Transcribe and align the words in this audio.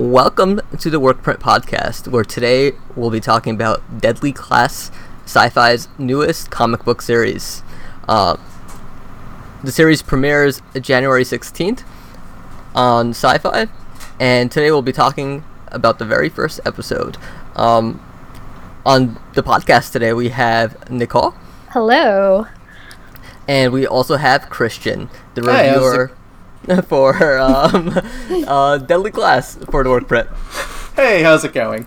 Welcome 0.00 0.62
to 0.78 0.88
the 0.88 0.98
Workprint 0.98 1.40
Podcast, 1.40 2.08
where 2.08 2.24
today 2.24 2.72
we'll 2.96 3.10
be 3.10 3.20
talking 3.20 3.54
about 3.54 4.00
Deadly 4.00 4.32
Class, 4.32 4.90
Syfy's 5.26 5.88
newest 5.98 6.50
comic 6.50 6.86
book 6.86 7.02
series. 7.02 7.62
Uh, 8.08 8.38
the 9.62 9.70
series 9.70 10.00
premieres 10.00 10.62
January 10.80 11.22
16th 11.22 11.82
on 12.74 13.12
Syfy, 13.12 13.68
and 14.18 14.50
today 14.50 14.70
we'll 14.70 14.80
be 14.80 14.90
talking 14.90 15.44
about 15.66 15.98
the 15.98 16.06
very 16.06 16.30
first 16.30 16.60
episode. 16.64 17.18
Um, 17.54 18.02
on 18.86 19.20
the 19.34 19.42
podcast 19.42 19.92
today, 19.92 20.14
we 20.14 20.30
have 20.30 20.88
Nicole, 20.88 21.34
Hello. 21.72 22.46
and 23.46 23.70
we 23.70 23.86
also 23.86 24.16
have 24.16 24.48
Christian, 24.48 25.10
the 25.34 25.42
Hi, 25.42 25.74
reviewer 25.74 26.12
for 26.88 27.38
um, 27.38 27.98
uh, 28.46 28.78
Deadly 28.78 29.10
Class 29.10 29.56
for 29.70 29.82
the 29.82 29.90
Workprint. 29.90 30.28
Hey, 30.94 31.22
how's 31.22 31.44
it 31.44 31.52
going? 31.52 31.86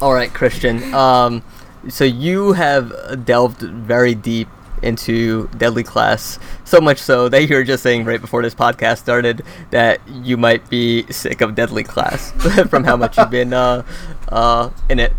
All 0.00 0.14
right, 0.14 0.32
Christian. 0.32 0.92
Um, 0.94 1.42
so 1.88 2.04
you 2.04 2.52
have 2.52 3.24
delved 3.24 3.60
very 3.60 4.14
deep 4.14 4.48
into 4.82 5.48
Deadly 5.58 5.82
Class, 5.82 6.38
so 6.64 6.80
much 6.80 6.98
so 6.98 7.28
that 7.28 7.48
you 7.48 7.54
were 7.54 7.64
just 7.64 7.82
saying 7.82 8.04
right 8.04 8.20
before 8.20 8.42
this 8.42 8.54
podcast 8.54 8.98
started 8.98 9.42
that 9.70 10.00
you 10.08 10.36
might 10.36 10.68
be 10.70 11.04
sick 11.12 11.40
of 11.40 11.54
Deadly 11.54 11.84
Class 11.84 12.32
from 12.68 12.84
how 12.84 12.96
much 12.96 13.18
you've 13.18 13.30
been 13.30 13.52
uh, 13.52 13.84
uh, 14.28 14.70
in 14.88 14.98
it. 14.98 15.12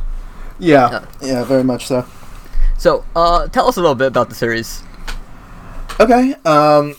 Yeah, 0.60 1.06
yeah, 1.22 1.44
very 1.44 1.64
much 1.64 1.88
so. 1.88 2.06
So, 2.78 3.06
uh, 3.16 3.48
tell 3.48 3.68
us 3.68 3.78
a 3.78 3.82
little 3.82 3.96
bit 3.96 4.08
about 4.08 4.30
the 4.30 4.36
series. 4.36 4.84
Okay, 6.00 6.34
um, 6.46 6.96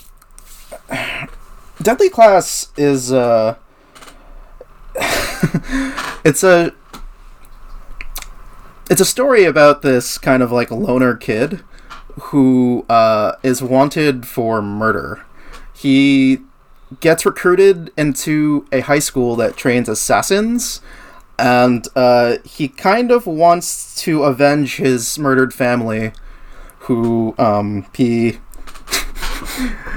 Deadly 1.82 2.08
Class 2.08 2.68
is 2.76 3.12
uh, 3.12 3.56
it's 6.24 6.44
a 6.44 6.72
it's 8.88 9.00
a 9.00 9.04
story 9.04 9.44
about 9.44 9.82
this 9.82 10.16
kind 10.18 10.42
of 10.42 10.52
like 10.52 10.70
loner 10.70 11.16
kid 11.16 11.62
who 12.20 12.84
uh, 12.88 13.36
is 13.42 13.62
wanted 13.62 14.26
for 14.26 14.62
murder. 14.62 15.24
He 15.74 16.40
gets 17.00 17.26
recruited 17.26 17.90
into 17.96 18.66
a 18.70 18.80
high 18.80 18.98
school 18.98 19.34
that 19.36 19.56
trains 19.56 19.88
assassins, 19.88 20.80
and 21.38 21.88
uh, 21.96 22.36
he 22.44 22.68
kind 22.68 23.10
of 23.10 23.26
wants 23.26 24.00
to 24.02 24.22
avenge 24.24 24.76
his 24.76 25.18
murdered 25.18 25.54
family, 25.54 26.12
who 26.80 27.34
um, 27.38 27.86
he 27.94 28.38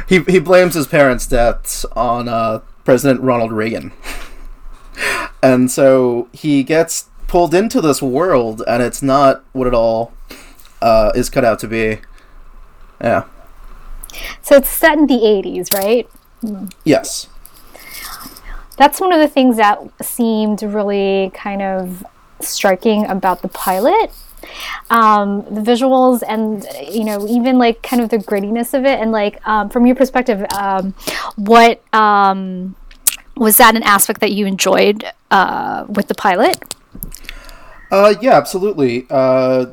he 0.08 0.20
he 0.22 0.40
blames 0.40 0.74
his 0.74 0.88
parents' 0.88 1.26
deaths 1.26 1.86
on 1.96 2.28
uh, 2.28 2.62
President 2.84 3.22
Ronald 3.22 3.52
Reagan, 3.52 3.92
and 5.42 5.70
so 5.72 6.28
he 6.32 6.64
gets 6.64 7.10
pulled 7.28 7.54
into 7.54 7.82
this 7.82 8.02
world, 8.02 8.64
and 8.68 8.82
it's 8.82 9.02
not 9.02 9.44
what 9.52 9.68
it 9.68 9.74
all 9.74 10.14
uh, 10.82 11.12
is 11.16 11.30
cut 11.30 11.44
out 11.44 11.60
to 11.60 11.68
be. 11.68 12.00
Yeah. 13.02 13.26
So 14.42 14.56
it's 14.56 14.70
set 14.70 14.98
in 14.98 15.08
the 15.08 15.16
80s, 15.16 15.74
right? 15.74 16.10
Yes. 16.84 17.28
That's 18.78 19.00
one 19.00 19.12
of 19.12 19.20
the 19.20 19.28
things 19.28 19.58
that 19.58 19.80
seemed 20.02 20.62
really 20.62 21.32
kind 21.34 21.62
of 21.62 22.06
striking 22.42 23.06
about 23.06 23.42
the 23.42 23.48
pilot. 23.48 24.12
Um, 24.90 25.44
the 25.44 25.62
visuals 25.62 26.22
and 26.28 26.66
you 26.92 27.04
know 27.04 27.28
even 27.28 27.58
like 27.58 27.82
kind 27.82 28.02
of 28.02 28.10
the 28.10 28.18
grittiness 28.18 28.74
of 28.74 28.86
it 28.86 29.00
and 29.00 29.12
like 29.12 29.46
um, 29.48 29.70
from 29.70 29.86
your 29.86 29.96
perspective 29.96 30.46
um, 30.54 30.94
what 31.36 31.82
um, 31.94 32.76
was 33.36 33.58
that 33.58 33.76
an 33.76 33.84
aspect 33.84 34.22
that 34.22 34.32
you 34.32 34.46
enjoyed 34.46 35.04
uh, 35.32 35.86
with 35.88 36.08
the 36.08 36.16
pilot 36.16 36.64
Uh, 37.92 38.16
yeah, 38.22 38.34
absolutely. 38.34 39.06
Uh, 39.10 39.68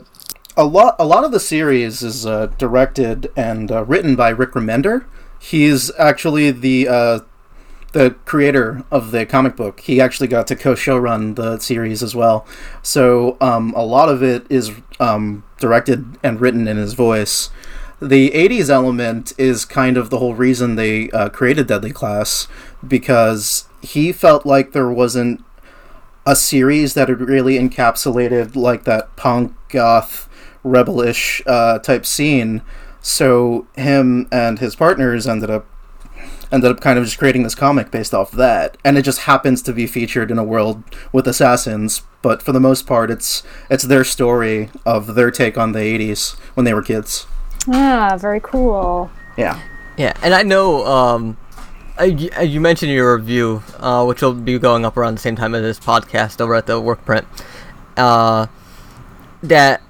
a 0.56 0.64
lot, 0.64 0.96
a 0.98 1.04
lot 1.04 1.24
of 1.24 1.32
the 1.32 1.40
series 1.40 2.02
is 2.02 2.26
uh, 2.26 2.46
directed 2.58 3.32
and 3.36 3.70
uh, 3.72 3.84
written 3.84 4.14
by 4.14 4.28
Rick 4.28 4.52
Remender. 4.52 5.06
He's 5.38 5.90
actually 5.98 6.50
the 6.50 6.88
uh, 6.88 7.20
the 7.92 8.16
creator 8.24 8.84
of 8.90 9.10
the 9.10 9.24
comic 9.26 9.56
book. 9.56 9.80
He 9.80 10.00
actually 10.00 10.28
got 10.28 10.46
to 10.48 10.56
co-showrun 10.56 11.36
the 11.36 11.58
series 11.58 12.02
as 12.02 12.14
well. 12.14 12.46
So 12.82 13.36
um, 13.40 13.72
a 13.76 13.84
lot 13.84 14.08
of 14.08 14.22
it 14.22 14.46
is 14.50 14.72
um, 14.98 15.44
directed 15.58 16.18
and 16.22 16.40
written 16.40 16.66
in 16.66 16.76
his 16.78 16.94
voice. 16.94 17.50
The 18.00 18.30
80s 18.30 18.68
element 18.68 19.32
is 19.38 19.64
kind 19.64 19.96
of 19.96 20.10
the 20.10 20.18
whole 20.18 20.34
reason 20.34 20.74
they 20.74 21.10
uh, 21.10 21.28
created 21.28 21.68
Deadly 21.68 21.92
Class 21.92 22.48
because 22.86 23.66
he 23.80 24.12
felt 24.12 24.44
like 24.44 24.72
there 24.72 24.90
wasn't 24.90 25.44
a 26.26 26.34
series 26.34 26.94
that 26.94 27.08
had 27.08 27.20
really 27.20 27.58
encapsulated 27.58 28.56
like 28.56 28.84
that 28.84 29.14
punk 29.16 29.54
goth 29.68 30.28
rebelish 30.64 31.42
uh, 31.46 31.78
type 31.78 32.06
scene. 32.06 32.62
So 33.00 33.66
him 33.76 34.28
and 34.30 34.58
his 34.58 34.76
partners 34.76 35.26
ended 35.26 35.50
up 35.50 35.66
ended 36.52 36.70
up 36.70 36.80
kind 36.80 36.98
of 36.98 37.04
just 37.04 37.18
creating 37.18 37.42
this 37.42 37.54
comic 37.54 37.90
based 37.90 38.14
off 38.14 38.30
that, 38.32 38.76
and 38.84 38.98
it 38.98 39.02
just 39.02 39.20
happens 39.20 39.62
to 39.62 39.72
be 39.72 39.86
featured 39.86 40.30
in 40.30 40.38
a 40.38 40.44
world 40.44 40.84
with 41.12 41.26
assassins. 41.26 42.02
But 42.20 42.42
for 42.42 42.52
the 42.52 42.60
most 42.60 42.86
part, 42.86 43.10
it's 43.10 43.42
it's 43.70 43.84
their 43.84 44.04
story 44.04 44.70
of 44.86 45.14
their 45.14 45.30
take 45.30 45.58
on 45.58 45.72
the 45.72 45.80
'80s 45.80 46.38
when 46.54 46.64
they 46.64 46.74
were 46.74 46.82
kids. 46.82 47.26
ah 47.68 48.16
very 48.20 48.40
cool 48.40 49.10
Yeah. 49.36 49.60
Yeah, 49.96 50.14
and 50.22 50.32
I 50.32 50.42
know 50.42 50.86
um, 50.86 51.36
you, 52.00 52.30
uh, 52.36 52.42
you 52.42 52.60
mentioned 52.60 52.90
in 52.90 52.96
your 52.96 53.14
review, 53.16 53.62
uh, 53.78 54.04
which 54.04 54.22
will 54.22 54.32
be 54.32 54.58
going 54.58 54.84
up 54.84 54.96
around 54.96 55.14
the 55.14 55.20
same 55.20 55.36
time 55.36 55.54
as 55.54 55.62
this 55.62 55.78
podcast 55.78 56.40
over 56.40 56.54
at 56.54 56.66
the 56.66 56.80
Workprint, 56.80 57.26
uh, 57.96 58.46
that 59.42 59.82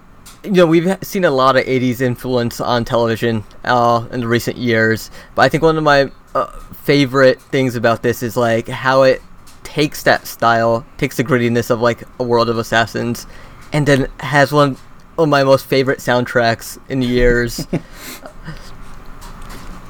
you 0.43 0.53
know 0.53 0.67
we've 0.67 0.99
seen 1.03 1.25
a 1.25 1.31
lot 1.31 1.57
of 1.57 1.65
'80s 1.65 2.01
influence 2.01 2.61
on 2.61 2.85
television 2.85 3.45
uh, 3.65 4.07
in 4.11 4.21
the 4.21 4.29
recent 4.29 4.57
years. 4.57 5.11
But 5.35 5.43
I 5.43 5.49
think 5.49 5.63
one 5.63 5.77
of 5.77 5.85
my 5.85 6.11
uh, 6.35 6.47
favorite 6.85 7.41
things 7.41 7.77
about 7.77 8.03
this 8.03 8.23
is 8.23 8.37
like 8.37 8.69
how 8.69 9.03
it 9.03 9.23
takes 9.63 10.03
that 10.03 10.27
style, 10.27 10.85
takes 10.99 11.17
the 11.17 11.25
grittiness 11.25 11.71
of 11.71 11.81
like 11.81 12.03
a 12.19 12.23
world 12.23 12.49
of 12.49 12.59
assassins, 12.59 13.27
and 13.73 13.87
then 13.87 14.09
has 14.21 14.53
one 14.53 14.77
of 15.19 15.29
my 15.29 15.45
most 15.45 15.67
favorite 15.67 15.99
soundtracks 15.99 16.79
in 16.89 17.03
years. 17.03 17.67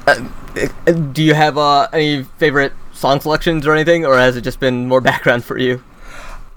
Uh, 0.05 0.27
uh, 0.85 0.91
do 0.91 1.23
you 1.23 1.33
have 1.33 1.57
uh, 1.57 1.87
any 1.93 2.23
favorite 2.37 2.73
song 2.91 3.21
selections 3.21 3.65
or 3.65 3.73
anything, 3.73 4.05
or 4.05 4.17
has 4.17 4.35
it 4.35 4.41
just 4.41 4.59
been 4.59 4.85
more 4.85 4.99
background 5.09 5.45
for 5.45 5.57
you? 5.57 5.81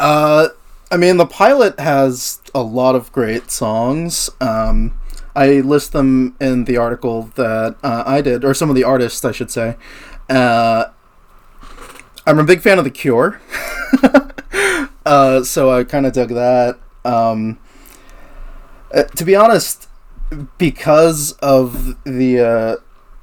Uh, 0.01 0.49
I 0.91 0.97
mean, 0.97 1.17
the 1.17 1.27
pilot 1.27 1.79
has 1.79 2.41
a 2.55 2.63
lot 2.63 2.95
of 2.95 3.13
great 3.13 3.51
songs. 3.51 4.31
Um, 4.41 4.99
I 5.37 5.61
list 5.61 5.93
them 5.93 6.35
in 6.41 6.65
the 6.65 6.79
article 6.79 7.31
that 7.35 7.77
uh, 7.83 8.03
I 8.07 8.23
did, 8.23 8.45
or 8.45 8.55
some 8.55 8.71
of 8.71 8.75
the 8.75 8.85
artists, 8.85 9.25
I 9.25 9.33
should 9.33 9.51
say. 9.51 9.77
Uh, 10.31 10.87
I'm 12.27 12.39
a 12.39 12.45
big 12.45 12.61
fan 12.63 12.79
of 12.79 12.85
The 12.85 12.91
Cure, 12.91 13.41
uh, 15.07 15.45
so 15.45 15.71
I 15.71 15.85
kind 15.85 16.07
of 16.07 16.15
dug 16.15 16.31
that. 16.31 16.79
Um, 17.05 17.59
uh, 18.93 19.05
to 19.05 19.25
be 19.25 19.37
honest, 19.37 19.89
because 20.59 21.33
of 21.35 22.03
the 22.05 22.41
uh, 22.41 22.77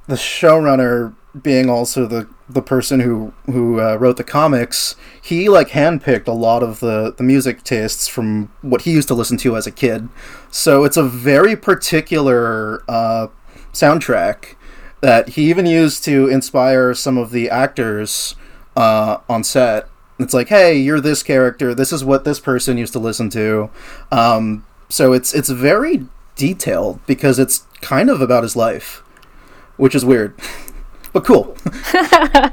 the 0.06 0.14
showrunner 0.14 1.14
being 1.42 1.68
also 1.68 2.06
the 2.06 2.28
the 2.48 2.62
person 2.62 3.00
who 3.00 3.32
who 3.46 3.80
uh, 3.80 3.96
wrote 3.96 4.16
the 4.16 4.24
comics, 4.24 4.96
he 5.20 5.48
like 5.48 5.70
handpicked 5.70 6.26
a 6.26 6.32
lot 6.32 6.62
of 6.62 6.80
the 6.80 7.14
the 7.16 7.22
music 7.22 7.64
tastes 7.64 8.08
from 8.08 8.52
what 8.62 8.82
he 8.82 8.92
used 8.92 9.08
to 9.08 9.14
listen 9.14 9.36
to 9.38 9.56
as 9.56 9.66
a 9.66 9.70
kid. 9.72 10.08
So 10.50 10.84
it's 10.84 10.96
a 10.96 11.02
very 11.02 11.56
particular 11.56 12.82
uh, 12.88 13.28
soundtrack 13.72 14.56
that 15.00 15.30
he 15.30 15.50
even 15.50 15.66
used 15.66 16.04
to 16.04 16.28
inspire 16.28 16.94
some 16.94 17.18
of 17.18 17.30
the 17.30 17.50
actors 17.50 18.36
uh, 18.76 19.18
on 19.28 19.44
set. 19.44 19.88
It's 20.18 20.32
like, 20.32 20.48
hey, 20.48 20.78
you're 20.78 21.00
this 21.00 21.22
character. 21.22 21.74
This 21.74 21.92
is 21.92 22.04
what 22.04 22.24
this 22.24 22.40
person 22.40 22.78
used 22.78 22.92
to 22.94 22.98
listen 22.98 23.28
to. 23.30 23.68
Um, 24.10 24.64
so 24.88 25.12
it's 25.12 25.34
it's 25.34 25.48
very 25.48 26.06
detailed 26.36 27.04
because 27.06 27.38
it's 27.38 27.66
kind 27.80 28.08
of 28.10 28.20
about 28.20 28.42
his 28.42 28.56
life, 28.56 29.02
which 29.76 29.94
is 29.94 30.04
weird, 30.04 30.38
but 31.14 31.24
cool. 31.24 31.56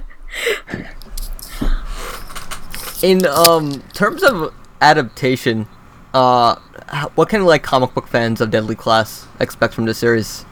In 3.04 3.26
um 3.26 3.82
terms 3.94 4.24
of 4.24 4.54
adaptation, 4.80 5.68
uh, 6.14 6.56
h- 6.94 7.10
what 7.16 7.30
can 7.30 7.44
like 7.44 7.64
comic 7.64 7.94
book 7.94 8.08
fans 8.08 8.40
of 8.40 8.52
Deadly 8.52 8.76
Class 8.76 9.28
expect 9.40 9.74
from 9.74 9.86
the 9.86 9.94
series? 9.94 10.46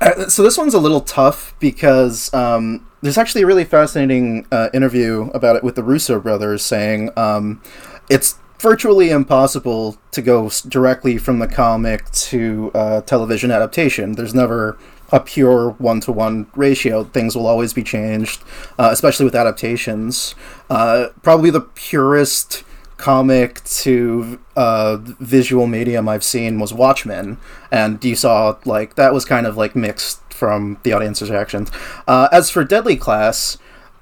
Uh, 0.00 0.28
so 0.28 0.42
this 0.42 0.58
one's 0.58 0.74
a 0.74 0.78
little 0.78 1.00
tough 1.00 1.54
because 1.58 2.32
um, 2.34 2.86
there's 3.00 3.16
actually 3.16 3.42
a 3.42 3.46
really 3.46 3.64
fascinating 3.64 4.46
uh, 4.52 4.68
interview 4.74 5.30
about 5.32 5.56
it 5.56 5.64
with 5.64 5.76
the 5.76 5.82
Russo 5.82 6.20
brothers 6.20 6.62
saying 6.62 7.10
um, 7.16 7.62
it's 8.10 8.38
virtually 8.58 9.10
impossible 9.10 9.96
to 10.10 10.20
go 10.20 10.50
directly 10.68 11.16
from 11.16 11.38
the 11.38 11.46
comic 11.46 12.10
to 12.10 12.70
uh, 12.74 13.00
television 13.02 13.50
adaptation. 13.50 14.12
There's 14.12 14.34
never 14.34 14.76
a 15.14 15.20
pure 15.20 15.70
one 15.70 16.00
to 16.00 16.10
one 16.12 16.48
ratio. 16.56 17.04
Things 17.04 17.36
will 17.36 17.46
always 17.46 17.72
be 17.72 17.84
changed, 17.84 18.42
uh, 18.78 18.88
especially 18.90 19.24
with 19.24 19.36
adaptations. 19.36 20.34
Uh, 20.68 21.06
probably 21.22 21.50
the 21.50 21.60
purest 21.60 22.64
comic 22.96 23.62
to 23.64 24.40
uh, 24.56 24.96
visual 25.00 25.68
medium 25.68 26.08
I've 26.08 26.24
seen 26.24 26.58
was 26.58 26.74
Watchmen, 26.74 27.38
and 27.70 28.04
you 28.04 28.16
saw 28.16 28.58
like 28.64 28.96
that 28.96 29.14
was 29.14 29.24
kind 29.24 29.46
of 29.46 29.56
like 29.56 29.76
mixed 29.76 30.20
from 30.32 30.78
the 30.82 30.92
audience's 30.92 31.30
reactions. 31.30 31.70
Uh, 32.08 32.28
as 32.32 32.50
for 32.50 32.64
Deadly 32.64 32.96
Class, 32.96 33.56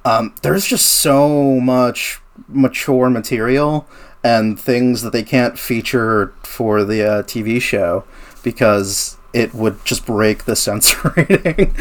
um, 0.06 0.34
there's 0.40 0.66
just 0.66 0.86
so 0.86 1.60
much 1.60 2.22
mature 2.48 3.10
material 3.10 3.86
and 4.24 4.58
things 4.58 5.02
that 5.02 5.12
they 5.12 5.22
can't 5.22 5.58
feature 5.58 6.32
for 6.42 6.84
the 6.84 7.06
uh, 7.06 7.22
TV 7.24 7.60
show 7.60 8.04
because 8.42 9.18
it 9.32 9.55
would 9.55 9.84
just 9.84 10.06
break 10.06 10.44
the 10.44 10.56
censor 10.56 11.12
rating. 11.17 11.75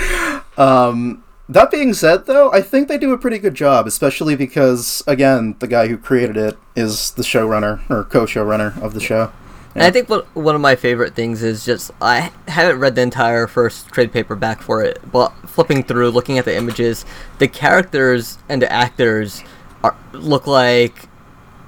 um, 0.57 1.23
that 1.49 1.69
being 1.69 1.93
said, 1.93 2.27
though, 2.27 2.51
I 2.51 2.61
think 2.61 2.87
they 2.87 2.97
do 2.97 3.11
a 3.11 3.17
pretty 3.17 3.37
good 3.37 3.55
job, 3.55 3.85
especially 3.85 4.35
because, 4.35 5.03
again, 5.05 5.55
the 5.59 5.67
guy 5.67 5.87
who 5.87 5.97
created 5.97 6.37
it 6.37 6.57
is 6.75 7.11
the 7.11 7.23
showrunner 7.23 7.81
or 7.89 8.05
co-showrunner 8.05 8.81
of 8.81 8.93
the 8.93 9.01
show. 9.01 9.31
And 9.73 9.83
I 9.83 9.91
think 9.91 10.09
what, 10.09 10.33
one 10.35 10.55
of 10.55 10.61
my 10.61 10.75
favorite 10.75 11.15
things 11.15 11.43
is 11.43 11.63
just 11.63 11.91
I 12.01 12.31
haven't 12.47 12.79
read 12.79 12.95
the 12.95 13.01
entire 13.01 13.47
first 13.47 13.87
trade 13.89 14.11
paperback 14.11 14.61
for 14.61 14.83
it, 14.83 14.99
but 15.11 15.29
flipping 15.47 15.83
through, 15.83 16.09
looking 16.09 16.37
at 16.37 16.45
the 16.45 16.55
images, 16.55 17.05
the 17.39 17.47
characters 17.47 18.37
and 18.49 18.61
the 18.61 18.71
actors 18.71 19.43
are 19.83 19.95
look 20.11 20.45
like 20.45 21.07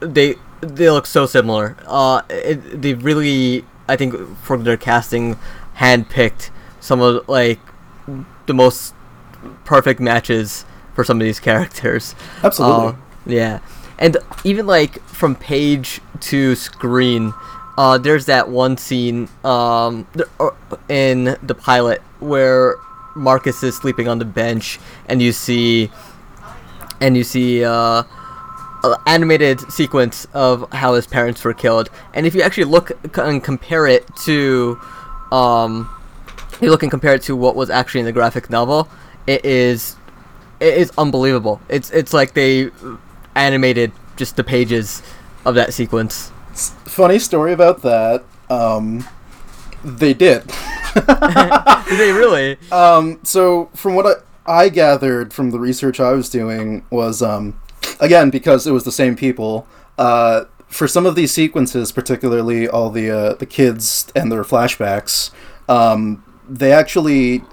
they 0.01 0.35
they 0.59 0.89
look 0.89 1.05
so 1.05 1.25
similar. 1.25 1.77
Uh, 1.85 2.21
it, 2.29 2.81
they 2.81 2.93
really, 2.93 3.63
I 3.87 3.95
think, 3.95 4.15
for 4.39 4.57
their 4.57 4.77
casting, 4.77 5.37
handpicked 5.77 6.49
some 6.79 7.01
of 7.01 7.27
like 7.27 7.59
the 8.45 8.53
most 8.53 8.93
perfect 9.65 9.99
matches 9.99 10.65
for 10.93 11.03
some 11.03 11.19
of 11.19 11.25
these 11.25 11.39
characters. 11.49 12.15
Absolutely. 12.43 12.87
Uh, 12.87 12.93
yeah, 13.25 13.59
and 13.99 14.17
even 14.43 14.67
like 14.67 15.01
from 15.03 15.35
page 15.35 16.01
to 16.21 16.55
screen, 16.55 17.33
uh, 17.77 17.97
there's 17.97 18.25
that 18.25 18.49
one 18.49 18.77
scene 18.77 19.29
um, 19.43 20.05
uh, 20.39 20.49
in 20.89 21.37
the 21.41 21.55
pilot 21.55 22.01
where 22.19 22.75
Marcus 23.15 23.63
is 23.63 23.75
sleeping 23.77 24.07
on 24.07 24.19
the 24.19 24.25
bench, 24.25 24.79
and 25.07 25.21
you 25.21 25.31
see, 25.31 25.89
and 26.99 27.15
you 27.17 27.23
see. 27.23 27.63
Uh, 27.63 28.03
an 28.85 28.95
animated 29.05 29.61
sequence 29.71 30.27
of 30.33 30.69
how 30.73 30.93
his 30.93 31.07
parents 31.07 31.41
were 31.45 31.53
killed, 31.53 31.89
and 32.13 32.25
if 32.25 32.35
you 32.35 32.41
actually 32.41 32.65
look 32.65 32.91
and 33.17 33.41
compare 33.41 33.87
it 33.87 34.05
to, 34.17 34.77
um, 35.33 35.89
you 36.61 36.69
look 36.69 36.83
and 36.83 36.91
compare 36.91 37.15
it 37.15 37.23
to 37.23 37.35
what 37.35 37.55
was 37.55 37.69
actually 37.69 38.01
in 38.01 38.05
the 38.05 38.11
graphic 38.11 38.49
novel, 38.49 38.87
it 39.25 39.43
is, 39.43 39.95
it 40.59 40.77
is 40.77 40.91
unbelievable. 40.97 41.59
It's 41.69 41.89
it's 41.91 42.13
like 42.13 42.33
they 42.33 42.69
animated 43.35 43.91
just 44.15 44.35
the 44.35 44.43
pages 44.43 45.01
of 45.43 45.55
that 45.55 45.73
sequence. 45.73 46.31
Funny 46.53 47.17
story 47.17 47.51
about 47.51 47.81
that. 47.81 48.23
Um, 48.49 49.07
they 49.83 50.13
did. 50.13 50.43
Did 50.93 51.99
they 51.99 52.11
really? 52.11 52.57
Um, 52.71 53.19
so 53.23 53.69
from 53.73 53.95
what 53.95 54.23
I, 54.45 54.63
I 54.65 54.69
gathered 54.69 55.33
from 55.33 55.49
the 55.49 55.59
research 55.59 55.99
I 55.99 56.11
was 56.11 56.29
doing 56.29 56.85
was 56.91 57.21
um, 57.23 57.59
again 57.99 58.29
because 58.29 58.67
it 58.67 58.71
was 58.71 58.83
the 58.83 58.91
same 58.91 59.15
people. 59.15 59.67
Uh, 59.97 60.45
for 60.73 60.87
some 60.87 61.05
of 61.05 61.15
these 61.15 61.31
sequences, 61.31 61.91
particularly 61.91 62.67
all 62.67 62.89
the 62.89 63.09
uh, 63.09 63.33
the 63.35 63.45
kids 63.45 64.11
and 64.15 64.31
their 64.31 64.43
flashbacks, 64.43 65.31
um, 65.69 66.23
they 66.49 66.71
actually 66.71 67.43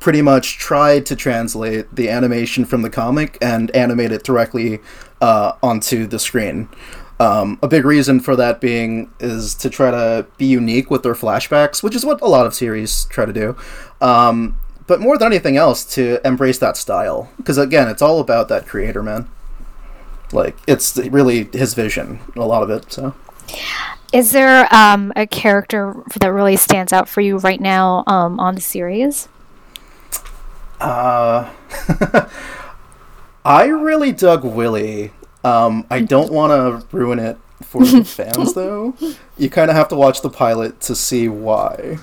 pretty 0.00 0.22
much 0.22 0.58
tried 0.58 1.04
to 1.06 1.14
translate 1.14 1.94
the 1.94 2.08
animation 2.08 2.64
from 2.64 2.82
the 2.82 2.90
comic 2.90 3.36
and 3.40 3.70
animate 3.76 4.10
it 4.10 4.24
directly 4.24 4.80
uh, 5.20 5.52
onto 5.62 6.06
the 6.06 6.18
screen. 6.18 6.68
Um, 7.20 7.58
a 7.62 7.68
big 7.68 7.84
reason 7.84 8.18
for 8.20 8.34
that 8.36 8.62
being 8.62 9.12
is 9.20 9.54
to 9.56 9.68
try 9.68 9.90
to 9.90 10.26
be 10.38 10.46
unique 10.46 10.90
with 10.90 11.02
their 11.02 11.14
flashbacks, 11.14 11.82
which 11.82 11.94
is 11.94 12.04
what 12.04 12.20
a 12.22 12.26
lot 12.26 12.46
of 12.46 12.54
series 12.54 13.04
try 13.04 13.26
to 13.26 13.32
do. 13.32 13.56
Um, 14.00 14.58
but 14.86 15.00
more 15.00 15.18
than 15.18 15.26
anything 15.26 15.58
else, 15.58 15.84
to 15.94 16.18
embrace 16.26 16.58
that 16.58 16.78
style. 16.78 17.30
Because 17.36 17.58
again, 17.58 17.88
it's 17.88 18.02
all 18.02 18.20
about 18.20 18.48
that 18.48 18.66
creator, 18.66 19.02
man. 19.02 19.28
Like, 20.32 20.56
it's 20.66 20.96
really 20.96 21.44
his 21.52 21.74
vision, 21.74 22.20
a 22.36 22.46
lot 22.46 22.62
of 22.62 22.70
it, 22.70 22.92
so. 22.92 23.14
Is 24.12 24.32
there 24.32 24.72
um, 24.74 25.12
a 25.14 25.26
character 25.26 25.94
that 26.18 26.32
really 26.32 26.56
stands 26.56 26.92
out 26.92 27.08
for 27.08 27.20
you 27.20 27.38
right 27.38 27.60
now 27.60 28.02
um, 28.06 28.40
on 28.40 28.56
the 28.56 28.60
series? 28.60 29.28
Uh, 30.80 31.50
I 33.44 33.66
really 33.66 34.12
dug 34.12 34.44
Willie. 34.44 35.12
Um, 35.44 35.86
I 35.90 36.00
don't 36.00 36.32
want 36.32 36.50
to 36.50 36.96
ruin 36.96 37.18
it 37.18 37.38
for 37.62 37.84
the 37.84 38.04
fans, 38.04 38.54
though. 38.54 38.94
You 39.38 39.48
kind 39.48 39.70
of 39.70 39.76
have 39.76 39.88
to 39.88 39.96
watch 39.96 40.22
the 40.22 40.30
pilot 40.30 40.80
to 40.82 40.96
see 40.96 41.28
why. 41.28 41.98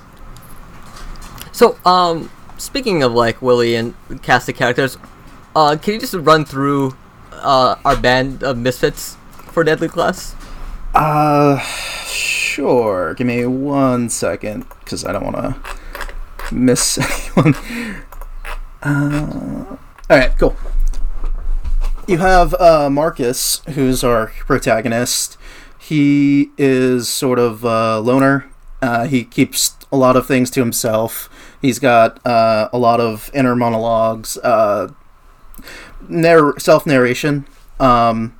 So, 1.51 1.77
um, 1.85 2.31
speaking 2.57 3.03
of 3.03 3.13
like 3.13 3.41
Willie 3.41 3.75
and 3.75 3.95
cast 4.21 4.47
of 4.47 4.55
characters, 4.55 4.97
uh, 5.55 5.75
can 5.81 5.95
you 5.95 5.99
just 5.99 6.13
run 6.13 6.45
through 6.45 6.95
uh, 7.41 7.75
our 7.85 7.95
band 7.95 8.43
of 8.43 8.57
misfits 8.57 9.17
for 9.51 9.63
Deadly 9.63 9.87
Class? 9.87 10.35
Uh, 10.93 11.59
sure. 11.59 13.13
Give 13.13 13.27
me 13.27 13.45
one 13.45 14.09
second, 14.09 14.65
because 14.79 15.05
I 15.05 15.11
don't 15.11 15.25
want 15.25 15.35
to 15.37 16.53
miss 16.53 16.97
anyone. 17.35 17.55
Uh, 18.81 19.77
all 20.09 20.17
right, 20.17 20.37
cool. 20.37 20.55
You 22.07 22.19
have 22.19 22.53
uh, 22.55 22.89
Marcus, 22.89 23.61
who's 23.69 24.03
our 24.03 24.27
protagonist. 24.27 25.37
He 25.77 26.51
is 26.57 27.09
sort 27.09 27.39
of 27.39 27.63
a 27.63 27.99
loner. 27.99 28.49
Uh, 28.81 29.07
he 29.07 29.23
keeps 29.23 29.75
a 29.91 29.97
lot 29.97 30.15
of 30.15 30.25
things 30.25 30.49
to 30.51 30.59
himself. 30.61 31.29
He's 31.61 31.79
got 31.79 32.25
uh, 32.25 32.69
a 32.71 32.77
lot 32.77 32.99
of 32.99 33.29
inner 33.33 33.55
monologues, 33.55 34.37
uh, 34.37 34.89
narr- 36.09 36.57
self 36.59 36.85
narration. 36.85 37.45
Um, 37.79 38.37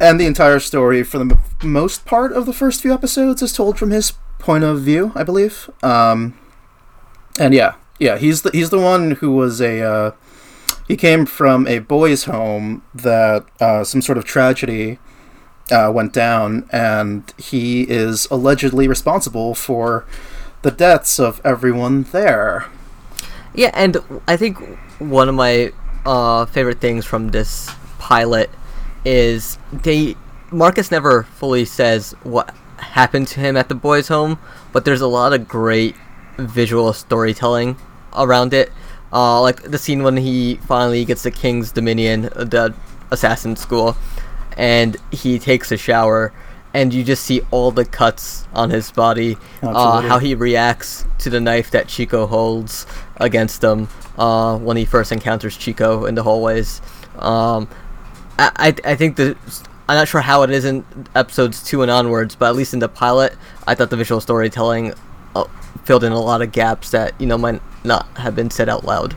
and 0.00 0.20
the 0.20 0.26
entire 0.26 0.60
story, 0.60 1.02
for 1.02 1.18
the 1.18 1.34
m- 1.34 1.70
most 1.72 2.04
part 2.06 2.32
of 2.32 2.46
the 2.46 2.52
first 2.52 2.82
few 2.82 2.92
episodes, 2.92 3.42
is 3.42 3.52
told 3.52 3.78
from 3.78 3.90
his 3.90 4.12
point 4.38 4.64
of 4.64 4.80
view, 4.80 5.12
I 5.14 5.24
believe. 5.24 5.68
Um, 5.82 6.38
and 7.38 7.52
yeah, 7.52 7.74
yeah, 7.98 8.16
he's 8.16 8.42
the 8.42 8.50
he's 8.50 8.70
the 8.70 8.78
one 8.78 9.12
who 9.12 9.32
was 9.32 9.60
a 9.60 9.82
uh, 9.82 10.10
he 10.86 10.96
came 10.96 11.26
from 11.26 11.66
a 11.66 11.80
boys' 11.80 12.24
home 12.24 12.82
that 12.94 13.44
uh, 13.60 13.84
some 13.84 14.00
sort 14.00 14.18
of 14.18 14.24
tragedy 14.24 14.98
uh, 15.70 15.90
went 15.92 16.12
down, 16.12 16.68
and 16.72 17.32
he 17.36 17.82
is 17.82 18.26
allegedly 18.30 18.88
responsible 18.88 19.54
for 19.54 20.06
the 20.62 20.70
deaths 20.70 21.18
of 21.18 21.40
everyone 21.44 22.04
there. 22.04 22.66
Yeah, 23.54 23.70
and 23.74 23.98
I 24.26 24.36
think 24.36 24.58
one 24.98 25.28
of 25.28 25.34
my 25.34 25.72
uh, 26.08 26.46
favorite 26.46 26.80
things 26.80 27.04
from 27.04 27.28
this 27.28 27.70
pilot 27.98 28.48
is 29.04 29.58
they 29.70 30.16
Marcus 30.50 30.90
never 30.90 31.24
fully 31.24 31.66
says 31.66 32.12
what 32.22 32.54
happened 32.78 33.28
to 33.28 33.40
him 33.40 33.58
at 33.58 33.68
the 33.68 33.74
boys' 33.74 34.08
home, 34.08 34.38
but 34.72 34.86
there's 34.86 35.02
a 35.02 35.06
lot 35.06 35.34
of 35.34 35.46
great 35.46 35.94
visual 36.38 36.94
storytelling 36.94 37.76
around 38.16 38.54
it. 38.54 38.72
Uh, 39.12 39.42
like 39.42 39.62
the 39.62 39.76
scene 39.76 40.02
when 40.02 40.16
he 40.16 40.54
finally 40.66 41.04
gets 41.04 41.22
the 41.24 41.30
King's 41.30 41.72
Dominion, 41.72 42.30
uh, 42.34 42.44
the 42.44 42.74
assassin 43.10 43.54
school, 43.54 43.94
and 44.56 44.96
he 45.12 45.38
takes 45.38 45.70
a 45.72 45.76
shower, 45.76 46.32
and 46.72 46.94
you 46.94 47.04
just 47.04 47.24
see 47.24 47.42
all 47.50 47.70
the 47.70 47.84
cuts 47.84 48.48
on 48.54 48.70
his 48.70 48.90
body, 48.90 49.36
uh, 49.62 50.00
how 50.00 50.18
he 50.18 50.34
reacts 50.34 51.04
to 51.18 51.28
the 51.28 51.40
knife 51.40 51.70
that 51.70 51.86
Chico 51.88 52.26
holds 52.26 52.86
against 53.20 53.62
him 53.62 53.88
uh, 54.18 54.58
when 54.58 54.76
he 54.76 54.84
first 54.84 55.12
encounters 55.12 55.56
Chico 55.56 56.04
in 56.04 56.14
the 56.14 56.22
hallways. 56.22 56.82
Um, 57.18 57.68
I, 58.38 58.50
I 58.56 58.92
I 58.92 58.94
think 58.96 59.16
the 59.16 59.36
I'm 59.88 59.96
not 59.96 60.08
sure 60.08 60.20
how 60.20 60.42
it 60.42 60.50
is 60.50 60.64
in 60.66 60.84
episodes 61.14 61.62
two 61.62 61.80
and 61.82 61.90
onwards, 61.90 62.34
but 62.34 62.50
at 62.50 62.56
least 62.56 62.74
in 62.74 62.80
the 62.80 62.88
pilot, 62.88 63.34
I 63.66 63.74
thought 63.74 63.88
the 63.88 63.96
visual 63.96 64.20
storytelling 64.20 64.92
uh, 65.34 65.44
filled 65.84 66.04
in 66.04 66.12
a 66.12 66.20
lot 66.20 66.42
of 66.42 66.52
gaps 66.52 66.90
that 66.90 67.18
you 67.18 67.26
know 67.26 67.38
might 67.38 67.62
not 67.84 68.06
have 68.18 68.36
been 68.36 68.50
said 68.50 68.68
out 68.68 68.84
loud. 68.84 69.16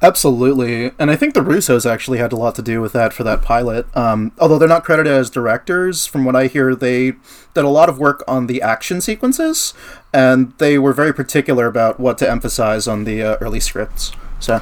Absolutely, 0.00 0.90
and 0.98 1.12
I 1.12 1.16
think 1.16 1.34
the 1.34 1.40
Russos 1.42 1.88
actually 1.88 2.18
had 2.18 2.32
a 2.32 2.36
lot 2.36 2.56
to 2.56 2.62
do 2.62 2.80
with 2.80 2.92
that 2.92 3.12
for 3.12 3.22
that 3.22 3.40
pilot. 3.40 3.86
Um, 3.96 4.32
although 4.38 4.58
they're 4.58 4.66
not 4.66 4.82
credited 4.82 5.12
as 5.12 5.30
directors, 5.30 6.06
from 6.06 6.24
what 6.24 6.34
I 6.34 6.48
hear, 6.48 6.74
they 6.74 7.12
did 7.54 7.64
a 7.64 7.68
lot 7.68 7.88
of 7.88 8.00
work 8.00 8.24
on 8.26 8.48
the 8.48 8.60
action 8.60 9.00
sequences, 9.00 9.74
and 10.12 10.52
they 10.58 10.78
were 10.78 10.92
very 10.92 11.12
particular 11.14 11.66
about 11.66 11.98
what 12.00 12.18
to 12.18 12.30
emphasize 12.30 12.86
on 12.86 13.04
the 13.04 13.22
uh, 13.22 13.36
early 13.40 13.60
scripts. 13.60 14.12
So, 14.40 14.60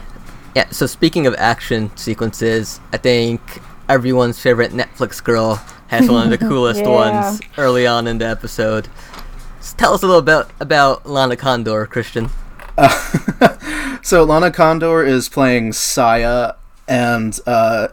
Yeah. 0.55 0.69
So 0.71 0.87
speaking 0.87 1.27
of 1.27 1.35
action 1.39 1.91
sequences, 1.97 2.81
I 2.93 2.97
think 2.99 3.41
everyone's 3.89 4.41
favorite 4.41 4.73
Netflix 4.73 5.23
girl 5.23 5.57
has 5.89 6.09
one 6.09 6.33
of 6.33 6.39
the 6.39 6.47
coolest 6.49 6.81
Yeah. 6.81 6.89
ones 6.89 7.41
early 7.59 7.87
on 7.87 8.07
in 8.07 8.19
the 8.19 8.27
episode. 8.27 8.89
S- 9.59 9.75
Tell 9.75 9.93
us 9.95 10.03
a 10.03 10.07
little 10.07 10.23
bit 10.23 10.47
about 10.61 11.07
Lana 11.07 11.37
Condor, 11.37 11.87
Christian. 11.87 12.31
so 14.03 14.25
Lana 14.25 14.51
Condor 14.51 15.03
is 15.05 15.29
playing 15.29 15.73
Saya, 15.73 16.53
and 16.89 17.39
uh, 17.47 17.89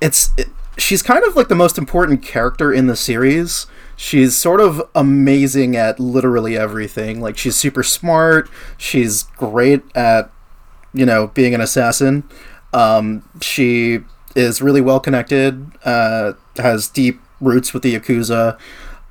it's 0.00 0.30
it, 0.36 0.48
she's 0.76 1.02
kind 1.02 1.24
of 1.24 1.36
like 1.36 1.48
the 1.48 1.54
most 1.54 1.78
important 1.78 2.22
character 2.22 2.72
in 2.72 2.86
the 2.86 2.96
series. 2.96 3.66
She's 4.02 4.36
sort 4.36 4.60
of 4.60 4.82
amazing 4.96 5.76
at 5.76 6.00
literally 6.00 6.56
everything. 6.56 7.20
Like 7.20 7.38
she's 7.38 7.54
super 7.54 7.84
smart. 7.84 8.50
She's 8.76 9.22
great 9.22 9.82
at 9.94 10.28
you 10.92 11.06
know 11.06 11.28
being 11.28 11.54
an 11.54 11.60
assassin. 11.60 12.24
Um, 12.72 13.22
she 13.40 14.00
is 14.34 14.60
really 14.60 14.80
well 14.80 14.98
connected. 14.98 15.70
Uh, 15.84 16.32
has 16.56 16.88
deep 16.88 17.20
roots 17.40 17.72
with 17.72 17.84
the 17.84 17.94
yakuza, 17.94 18.58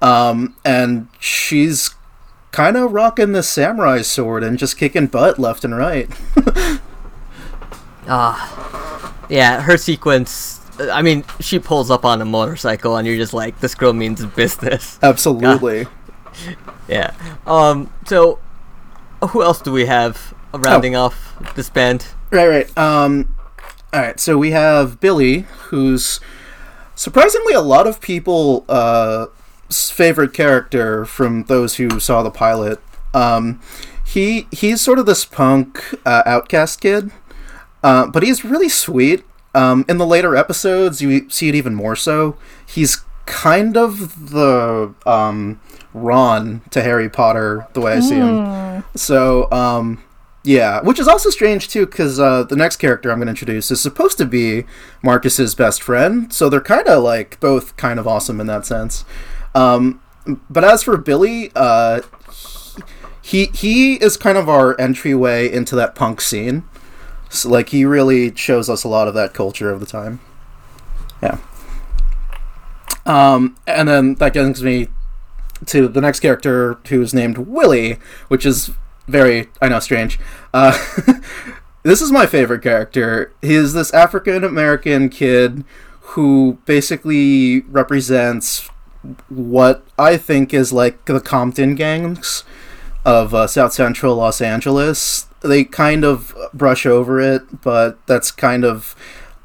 um, 0.02 0.58
and 0.66 1.08
she's 1.22 1.96
kind 2.52 2.76
of 2.76 2.92
rocking 2.92 3.32
the 3.32 3.44
samurai 3.44 4.02
sword 4.02 4.44
and 4.44 4.60
just 4.60 4.78
kicking 4.78 5.08
butt 5.08 5.40
left 5.40 5.64
and 5.64 5.78
right. 5.78 6.10
Ah, 8.08 9.16
yeah, 9.30 9.62
her 9.62 9.78
sequence. 9.78 10.61
I 10.90 11.02
mean, 11.02 11.24
she 11.40 11.60
pulls 11.60 11.92
up 11.92 12.06
on 12.06 12.22
a 12.22 12.26
motorcycle, 12.26 12.96
and 12.98 13.08
you're 13.08 13.18
just 13.18 13.34
like, 13.34 13.60
this 13.60 13.76
girl 13.76 13.94
means 13.94 14.26
business. 14.26 15.00
Absolutely. 15.04 15.88
Yeah. 16.88 17.14
Um. 17.46 17.94
So, 18.06 18.40
who 19.30 19.44
else 19.44 19.62
do 19.62 19.72
we 19.72 19.86
have 19.86 20.34
rounding 20.54 20.96
off 20.96 21.36
this 21.56 21.70
band? 21.70 22.06
Right, 22.32 22.48
right. 22.48 22.78
Um, 22.78 23.36
all 23.94 24.02
right. 24.02 24.20
So 24.20 24.38
we 24.38 24.52
have 24.52 25.00
Billy, 25.00 25.42
who's 25.70 26.22
surprisingly 26.96 27.54
a 27.54 27.62
lot 27.62 27.86
of 27.88 28.00
people 28.00 28.66
uh, 28.70 29.28
favorite 29.70 30.34
character 30.34 31.06
from 31.06 31.44
those 31.44 31.76
who 31.76 32.00
saw 32.00 32.24
the 32.24 32.32
pilot. 32.32 32.80
Um, 33.14 33.62
he 34.06 34.48
he's 34.52 34.82
sort 34.82 35.00
of 35.00 35.06
this 35.06 35.26
punk 35.26 35.84
uh, 36.06 36.24
outcast 36.26 36.82
kid, 36.82 37.12
uh, 37.84 38.08
but 38.08 38.24
he's 38.24 38.44
really 38.44 38.70
sweet. 38.70 39.24
Um, 39.54 39.86
in 39.90 39.98
the 39.98 40.06
later 40.06 40.36
episodes, 40.36 41.02
you 41.02 41.30
see 41.30 41.50
it 41.50 41.56
even 41.56 41.76
more 41.76 41.96
so. 41.96 42.38
He's 42.66 43.04
kind 43.26 43.78
of 43.78 44.32
the 44.32 44.94
um, 45.06 45.60
Ron 45.94 46.62
to 46.72 46.82
Harry 46.82 47.10
Potter, 47.10 47.68
the 47.74 47.82
way 47.82 47.94
I 47.94 48.00
see 48.00 48.16
him. 48.16 48.84
So, 48.96 49.52
um, 49.52 50.04
yeah, 50.44 50.82
which 50.82 51.00
is 51.00 51.08
also 51.08 51.30
strange 51.30 51.68
too, 51.68 51.86
because 51.86 52.20
uh, 52.20 52.44
the 52.44 52.56
next 52.56 52.78
character 52.78 53.12
I'm 53.12 53.18
going 53.18 53.28
to 53.28 53.32
introduce 53.32 53.72
is 53.72 53.80
supposed 53.82 54.18
to 54.18 54.26
be 54.26 54.66
Marcus's 55.04 55.54
best 55.54 55.84
friend. 55.84 56.32
So 56.34 56.50
they're 56.50 56.62
kind 56.62 56.88
of 56.88 57.04
like 57.04 57.40
both 57.40 57.78
kind 57.78 58.00
of 58.00 58.08
awesome 58.08 58.40
in 58.42 58.48
that 58.48 58.66
sense. 58.66 59.06
Um, 59.54 60.02
but 60.50 60.64
as 60.64 60.84
for 60.84 60.98
Billy, 60.98 61.52
uh, 61.56 62.02
he 63.22 63.46
he 63.54 63.96
is 63.96 64.18
kind 64.18 64.38
of 64.38 64.50
our 64.50 64.80
entryway 64.80 65.52
into 65.52 65.76
that 65.76 65.94
punk 65.94 66.22
scene. 66.22 66.64
So, 67.32 67.50
like 67.50 67.70
he 67.70 67.86
really 67.86 68.36
shows 68.36 68.70
us 68.70 68.84
a 68.84 68.90
lot 68.90 69.08
of 69.08 69.14
that 69.14 69.34
culture 69.34 69.72
of 69.72 69.80
the 69.80 69.86
time. 69.86 70.20
Yeah. 71.24 71.38
Um, 73.06 73.58
and 73.66 73.88
then 73.88 74.16
that 74.16 74.34
gets 74.34 74.62
me 74.62 74.90
to 75.68 75.88
the 75.88 76.02
next 76.02 76.20
character 76.20 76.78
who's 76.88 77.14
named 77.14 77.38
Willie, 77.38 77.98
which 78.28 78.46
is 78.46 78.72
very 79.08 79.48
I 79.62 79.70
know 79.70 79.80
strange. 79.80 80.20
Uh, 80.54 80.78
this 81.84 82.02
is 82.02 82.12
my 82.12 82.26
favorite 82.26 82.62
character. 82.62 83.34
He 83.42 83.56
is 83.56 83.74
this 83.74 83.94
African 83.94 84.44
American 84.44 85.10
kid 85.10 85.64
who 86.02 86.60
basically 86.66 87.62
represents 87.62 88.70
what 89.30 89.86
I 89.98 90.18
think 90.18 90.54
is 90.54 90.74
like 90.74 91.06
the 91.06 91.22
Compton 91.22 91.76
gangs 91.76 92.44
of 93.06 93.34
uh, 93.34 93.48
South 93.48 93.72
Central 93.72 94.16
Los 94.16 94.42
Angeles. 94.42 95.28
They 95.42 95.64
kind 95.64 96.06
of 96.06 96.36
brush 96.54 96.86
over 96.86 97.20
it, 97.20 97.62
but 97.62 98.06
that's 98.06 98.32
kind 98.32 98.64
of 98.64 98.96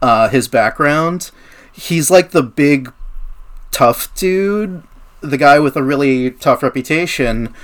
uh, 0.02 0.28
his 0.28 0.48
background. 0.48 1.30
He's 1.72 2.10
like 2.10 2.30
the 2.30 2.42
big, 2.42 2.92
tough 3.70 4.14
dude, 4.14 4.82
the 5.20 5.38
guy 5.38 5.58
with 5.58 5.76
a 5.76 5.82
really 5.82 6.30
tough 6.30 6.62
reputation. 6.62 7.54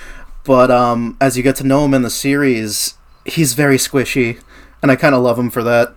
But 0.44 0.70
um, 0.70 1.16
as 1.20 1.36
you 1.36 1.42
get 1.42 1.56
to 1.56 1.64
know 1.64 1.84
him 1.84 1.94
in 1.94 2.02
the 2.02 2.10
series, 2.10 2.94
he's 3.24 3.54
very 3.54 3.76
squishy, 3.76 4.40
and 4.82 4.90
I 4.90 4.96
kind 4.96 5.14
of 5.14 5.22
love 5.22 5.38
him 5.38 5.50
for 5.50 5.62
that. 5.62 5.94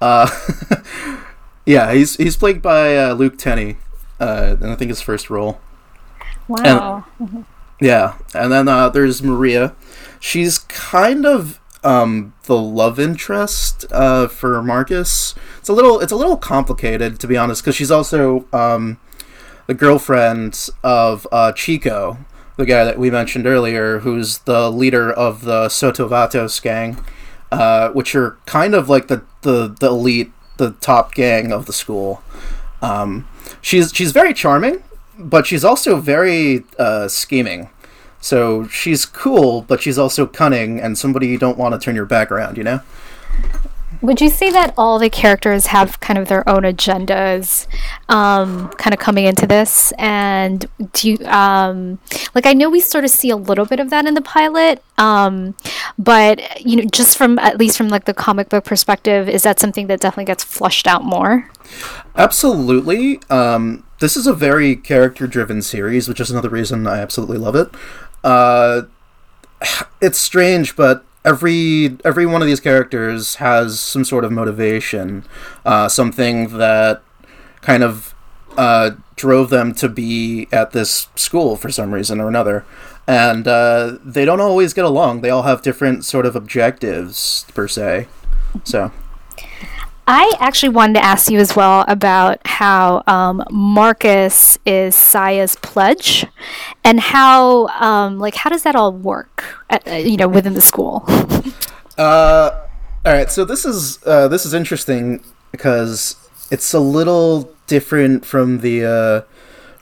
Uh, 0.00 0.28
yeah, 1.66 1.92
he's 1.92 2.16
he's 2.16 2.36
played 2.36 2.62
by 2.62 2.96
uh, 2.96 3.12
Luke 3.14 3.36
Tennie, 3.38 3.76
uh, 4.18 4.56
and 4.60 4.70
I 4.70 4.74
think 4.76 4.88
his 4.88 5.00
first 5.00 5.30
role. 5.30 5.60
Wow. 6.48 7.04
Yeah, 7.80 8.16
and 8.34 8.52
then 8.52 8.68
uh, 8.68 8.88
there's 8.88 9.22
Maria. 9.22 9.74
She's 10.20 10.60
kind 10.60 11.26
of 11.26 11.60
um, 11.84 12.34
the 12.44 12.56
love 12.56 12.98
interest 12.98 13.84
uh, 13.90 14.28
for 14.28 14.62
Marcus. 14.62 15.34
It's 15.58 15.68
a 15.68 15.72
little 15.72 16.00
it's 16.00 16.12
a 16.12 16.16
little 16.16 16.36
complicated 16.36 17.18
to 17.20 17.26
be 17.26 17.36
honest, 17.36 17.62
because 17.62 17.76
she's 17.76 17.90
also 17.90 18.46
um, 18.52 18.98
the 19.66 19.74
girlfriend 19.74 20.68
of 20.82 21.26
uh, 21.32 21.52
Chico, 21.52 22.18
the 22.56 22.66
guy 22.66 22.84
that 22.84 22.98
we 22.98 23.10
mentioned 23.10 23.46
earlier, 23.46 24.00
who's 24.00 24.38
the 24.38 24.70
leader 24.70 25.10
of 25.10 25.44
the 25.44 25.68
Soto 25.68 26.08
Vatos 26.08 26.60
gang, 26.60 26.98
uh, 27.50 27.90
which 27.90 28.14
are 28.14 28.38
kind 28.46 28.74
of 28.74 28.88
like 28.88 29.08
the, 29.08 29.22
the, 29.42 29.68
the 29.80 29.88
elite, 29.88 30.32
the 30.56 30.72
top 30.80 31.14
gang 31.14 31.52
of 31.52 31.66
the 31.66 31.72
school. 31.72 32.22
Um, 32.80 33.28
she's 33.60 33.92
she's 33.94 34.12
very 34.12 34.34
charming, 34.34 34.82
but 35.18 35.46
she's 35.46 35.64
also 35.64 36.00
very 36.00 36.64
uh, 36.78 37.08
scheming. 37.08 37.70
So 38.22 38.68
she's 38.68 39.04
cool, 39.04 39.62
but 39.62 39.82
she's 39.82 39.98
also 39.98 40.26
cunning 40.26 40.80
and 40.80 40.96
somebody 40.96 41.26
you 41.26 41.38
don't 41.38 41.58
want 41.58 41.74
to 41.74 41.84
turn 41.84 41.96
your 41.96 42.06
back 42.06 42.30
around, 42.30 42.56
you 42.56 42.62
know? 42.62 42.80
Would 44.00 44.20
you 44.20 44.30
say 44.30 44.50
that 44.50 44.74
all 44.76 44.98
the 44.98 45.10
characters 45.10 45.66
have 45.66 46.00
kind 46.00 46.18
of 46.18 46.28
their 46.28 46.48
own 46.48 46.62
agendas, 46.62 47.66
um, 48.08 48.68
kind 48.70 48.94
of 48.94 48.98
coming 48.98 49.26
into 49.26 49.46
this? 49.46 49.92
And 49.98 50.64
do 50.92 51.10
you, 51.10 51.26
um, 51.26 51.98
like, 52.34 52.46
I 52.46 52.52
know 52.52 52.70
we 52.70 52.80
sort 52.80 53.04
of 53.04 53.10
see 53.10 53.30
a 53.30 53.36
little 53.36 53.64
bit 53.64 53.80
of 53.80 53.90
that 53.90 54.06
in 54.06 54.14
the 54.14 54.22
pilot, 54.22 54.82
um, 54.98 55.54
but, 55.98 56.64
you 56.64 56.76
know, 56.76 56.84
just 56.90 57.18
from, 57.18 57.38
at 57.40 57.58
least 57.58 57.76
from 57.76 57.88
like 57.88 58.04
the 58.04 58.14
comic 58.14 58.48
book 58.48 58.64
perspective, 58.64 59.28
is 59.28 59.42
that 59.42 59.60
something 59.60 59.88
that 59.88 60.00
definitely 60.00 60.24
gets 60.26 60.42
flushed 60.42 60.86
out 60.86 61.04
more? 61.04 61.50
Absolutely. 62.16 63.20
Um, 63.30 63.84
this 64.00 64.16
is 64.16 64.26
a 64.26 64.32
very 64.32 64.74
character 64.74 65.26
driven 65.26 65.62
series, 65.62 66.08
which 66.08 66.20
is 66.20 66.30
another 66.30 66.48
reason 66.48 66.86
I 66.86 66.98
absolutely 66.98 67.38
love 67.38 67.54
it. 67.54 67.68
Uh, 68.24 68.82
it's 70.00 70.18
strange, 70.18 70.76
but 70.76 71.04
every 71.24 71.96
every 72.04 72.26
one 72.26 72.42
of 72.42 72.48
these 72.48 72.60
characters 72.60 73.36
has 73.36 73.80
some 73.80 74.04
sort 74.04 74.24
of 74.24 74.32
motivation, 74.32 75.24
uh, 75.64 75.88
something 75.88 76.58
that 76.58 77.02
kind 77.60 77.82
of 77.82 78.14
uh, 78.56 78.92
drove 79.16 79.50
them 79.50 79.74
to 79.74 79.88
be 79.88 80.48
at 80.52 80.72
this 80.72 81.08
school 81.16 81.56
for 81.56 81.70
some 81.70 81.92
reason 81.94 82.20
or 82.20 82.28
another. 82.28 82.64
And 83.06 83.48
uh, 83.48 83.98
they 84.04 84.24
don't 84.24 84.40
always 84.40 84.74
get 84.74 84.84
along. 84.84 85.22
They 85.22 85.30
all 85.30 85.42
have 85.42 85.62
different 85.62 86.04
sort 86.04 86.24
of 86.24 86.36
objectives 86.36 87.46
per 87.54 87.66
se. 87.66 88.06
So 88.64 88.92
I 90.14 90.30
actually 90.40 90.68
wanted 90.68 90.92
to 91.00 91.04
ask 91.06 91.30
you 91.30 91.38
as 91.38 91.56
well 91.56 91.86
about 91.88 92.46
how 92.46 93.02
um, 93.06 93.42
Marcus 93.50 94.58
is 94.66 94.94
Saya's 94.94 95.56
pledge, 95.56 96.26
and 96.84 97.00
how 97.00 97.68
um, 97.68 98.18
like 98.18 98.34
how 98.34 98.50
does 98.50 98.62
that 98.64 98.76
all 98.76 98.92
work? 98.92 99.42
At, 99.70 99.88
uh, 99.88 99.92
you 99.92 100.18
know, 100.18 100.28
within 100.28 100.52
the 100.54 100.60
school. 100.60 101.04
Uh, 101.98 102.66
all 103.04 103.12
right. 103.12 103.30
So 103.30 103.44
this 103.44 103.66
is 103.66 103.98
uh, 104.06 104.26
this 104.26 104.46
is 104.46 104.54
interesting 104.54 105.22
because 105.50 106.16
it's 106.50 106.72
a 106.72 106.80
little 106.80 107.52
different 107.66 108.24
from 108.24 108.60
the 108.60 108.82
uh, 108.82 109.20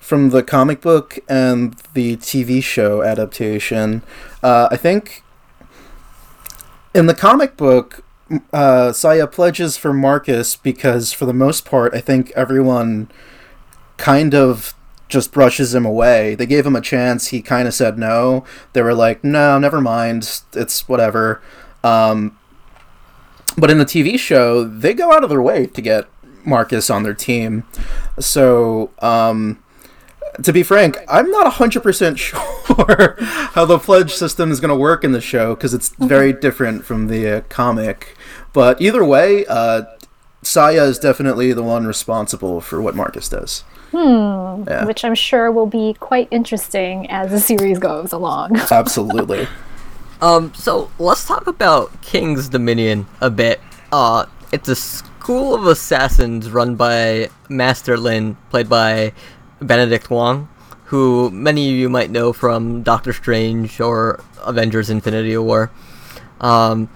from 0.01 0.31
the 0.31 0.43
comic 0.43 0.81
book 0.81 1.21
and 1.29 1.75
the 1.95 2.17
TV 2.17 2.61
show 2.65 3.03
adaptation. 3.03 4.03
Uh, 4.43 4.69
I 4.73 4.77
think 4.77 5.23
in 6.93 7.07
the 7.07 7.15
comic 7.15 7.57
book, 7.57 8.03
uh, 8.53 8.93
Saya 8.93 9.27
pledges 9.27 9.77
for 9.77 9.93
Marcus 9.93 10.57
because, 10.57 11.13
for 11.13 11.27
the 11.27 11.33
most 11.33 11.65
part, 11.65 11.95
I 11.95 12.01
think 12.01 12.31
everyone 12.33 13.11
kind 13.97 14.35
of 14.35 14.75
just 15.09 15.33
brushes 15.33 15.75
him 15.75 15.85
away. 15.85 16.35
They 16.35 16.47
gave 16.47 16.65
him 16.65 16.77
a 16.77 16.81
chance. 16.81 17.29
He 17.29 17.43
kind 17.43 17.67
of 17.67 17.75
said 17.75 17.99
no. 17.99 18.45
They 18.73 18.83
were 18.83 18.95
like, 18.95 19.25
no, 19.25 19.59
never 19.59 19.81
mind. 19.81 20.43
It's 20.55 20.89
whatever. 20.89 21.43
Um, 21.83 22.39
but 23.59 23.71
in 23.71 23.79
the 23.79 23.85
TV 23.85 24.19
show, 24.19 24.65
they 24.65 24.95
go 24.95 25.13
out 25.13 25.25
of 25.25 25.31
their 25.31 25.43
way 25.43 25.67
to 25.67 25.83
get 25.83 26.07
Marcus 26.45 26.89
on 26.89 27.03
their 27.03 27.15
team. 27.15 27.65
So, 28.19 28.91
um, 29.01 29.63
to 30.43 30.53
be 30.53 30.63
frank, 30.63 30.99
I'm 31.09 31.31
not 31.31 31.53
100% 31.53 32.17
sure 32.77 33.17
how 33.53 33.65
the 33.65 33.79
pledge 33.79 34.13
system 34.13 34.51
is 34.51 34.61
going 34.61 34.71
to 34.71 34.77
work 34.77 35.05
in 35.05 35.13
the 35.13 35.21
show 35.21 35.55
because 35.55 35.75
it's 35.75 35.91
very 35.99 36.33
different 36.33 36.85
from 36.85 37.09
the 37.09 37.29
uh, 37.29 37.41
comic. 37.49 38.17
But 38.53 38.81
either 38.81 39.05
way, 39.05 39.47
uh, 39.47 39.83
Saya 40.43 40.85
is 40.85 40.99
definitely 40.99 41.53
the 41.53 41.63
one 41.63 41.87
responsible 41.87 42.61
for 42.61 42.81
what 42.81 42.97
Marcus 42.97 43.29
does. 43.29 43.63
Hmm. 43.91 44.65
Yeah. 44.69 44.85
Which 44.85 45.05
I'm 45.05 45.15
sure 45.15 45.51
will 45.51 45.67
be 45.67 45.95
quite 45.95 46.29
interesting 46.31 47.11
as 47.11 47.31
the 47.31 47.41
series 47.41 47.79
goes 47.79 48.13
along. 48.13 48.57
Absolutely. 48.71 49.49
Um, 50.21 50.53
so 50.55 50.91
let's 50.99 51.27
talk 51.27 51.47
about 51.47 52.01
King's 52.03 52.49
Dominion 52.49 53.07
a 53.21 53.31
bit. 53.31 53.61
Uh, 53.91 54.27
it's 54.53 54.69
a 54.69 54.77
school 54.77 55.55
of 55.55 55.67
assassins 55.67 56.51
run 56.51 56.77
by 56.77 57.31
Master 57.49 57.97
Lin, 57.97 58.37
played 58.51 58.69
by 58.69 59.13
Benedict 59.61 60.11
Wong, 60.11 60.49
who 60.87 61.31
many 61.31 61.71
of 61.71 61.77
you 61.77 61.89
might 61.89 62.11
know 62.11 62.33
from 62.33 62.83
Doctor 62.83 63.13
Strange 63.13 63.81
or 63.81 64.21
Avengers: 64.45 64.91
Infinity 64.91 65.37
War. 65.37 65.71
Um, 66.41 66.89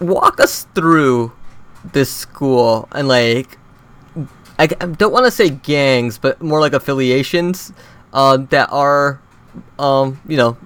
walk 0.00 0.40
us 0.40 0.66
through 0.74 1.32
this 1.92 2.10
school 2.10 2.88
and 2.92 3.08
like 3.08 3.58
I, 4.60 4.66
don't 4.66 5.12
want 5.12 5.24
to 5.24 5.30
say 5.30 5.48
gangs, 5.48 6.18
but 6.18 6.42
more 6.42 6.60
like 6.60 6.74
affiliations 6.74 7.72
uh, 8.12 8.36
that 8.50 8.68
are, 8.70 9.18
um, 9.78 10.20
you 10.28 10.36
know, 10.36 10.58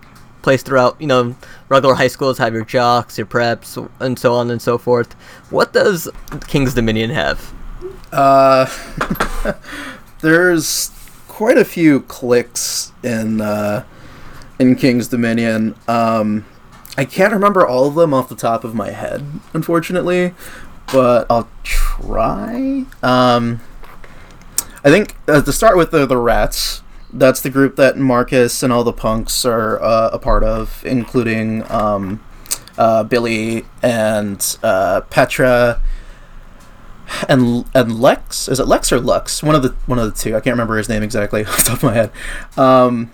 placed 0.42 0.66
throughout. 0.66 1.00
You 1.00 1.06
know, 1.06 1.36
regular 1.68 1.94
high 1.94 2.08
schools 2.08 2.36
have 2.38 2.54
your 2.54 2.64
jocks, 2.64 3.16
your 3.16 3.26
preps, 3.28 3.88
and 4.00 4.18
so 4.18 4.34
on 4.34 4.50
and 4.50 4.60
so 4.60 4.78
forth. 4.78 5.12
What 5.50 5.72
does 5.72 6.08
King's 6.48 6.74
Dominion 6.74 7.10
have? 7.10 7.54
Uh, 8.10 8.66
there's 10.22 10.90
quite 11.28 11.56
a 11.56 11.64
few 11.64 12.00
cliques 12.00 12.90
in 13.04 13.40
uh, 13.40 13.84
in 14.58 14.74
King's 14.74 15.06
Dominion. 15.06 15.76
Um, 15.86 16.44
I 16.96 17.04
can't 17.04 17.32
remember 17.32 17.66
all 17.66 17.86
of 17.88 17.94
them 17.94 18.14
off 18.14 18.28
the 18.28 18.36
top 18.36 18.62
of 18.64 18.74
my 18.74 18.90
head, 18.90 19.24
unfortunately, 19.52 20.34
but 20.92 21.26
I'll 21.28 21.48
try. 21.64 22.84
Um, 23.02 23.60
I 24.84 24.90
think 24.90 25.16
uh, 25.26 25.42
to 25.42 25.52
start 25.52 25.76
with 25.76 25.90
the 25.90 26.06
the 26.06 26.16
rats. 26.16 26.82
That's 27.12 27.40
the 27.40 27.50
group 27.50 27.76
that 27.76 27.96
Marcus 27.96 28.62
and 28.64 28.72
all 28.72 28.82
the 28.82 28.92
punks 28.92 29.44
are 29.44 29.80
uh, 29.80 30.10
a 30.12 30.18
part 30.18 30.42
of, 30.42 30.82
including 30.84 31.70
um, 31.70 32.20
uh, 32.76 33.04
Billy 33.04 33.64
and 33.82 34.58
uh, 34.62 35.02
Petra 35.02 35.80
and 37.28 37.64
and 37.74 38.00
Lex. 38.00 38.48
Is 38.48 38.60
it 38.60 38.66
Lex 38.66 38.92
or 38.92 39.00
Lux? 39.00 39.42
One 39.42 39.54
of 39.54 39.62
the 39.62 39.70
one 39.86 39.98
of 39.98 40.12
the 40.12 40.18
two. 40.18 40.30
I 40.36 40.40
can't 40.40 40.54
remember 40.54 40.76
his 40.76 40.88
name 40.88 41.02
exactly 41.02 41.44
off 41.46 41.56
the 41.58 41.62
top 41.64 41.76
of 41.78 41.82
my 41.82 41.94
head. 41.94 42.12
Um, 42.56 43.10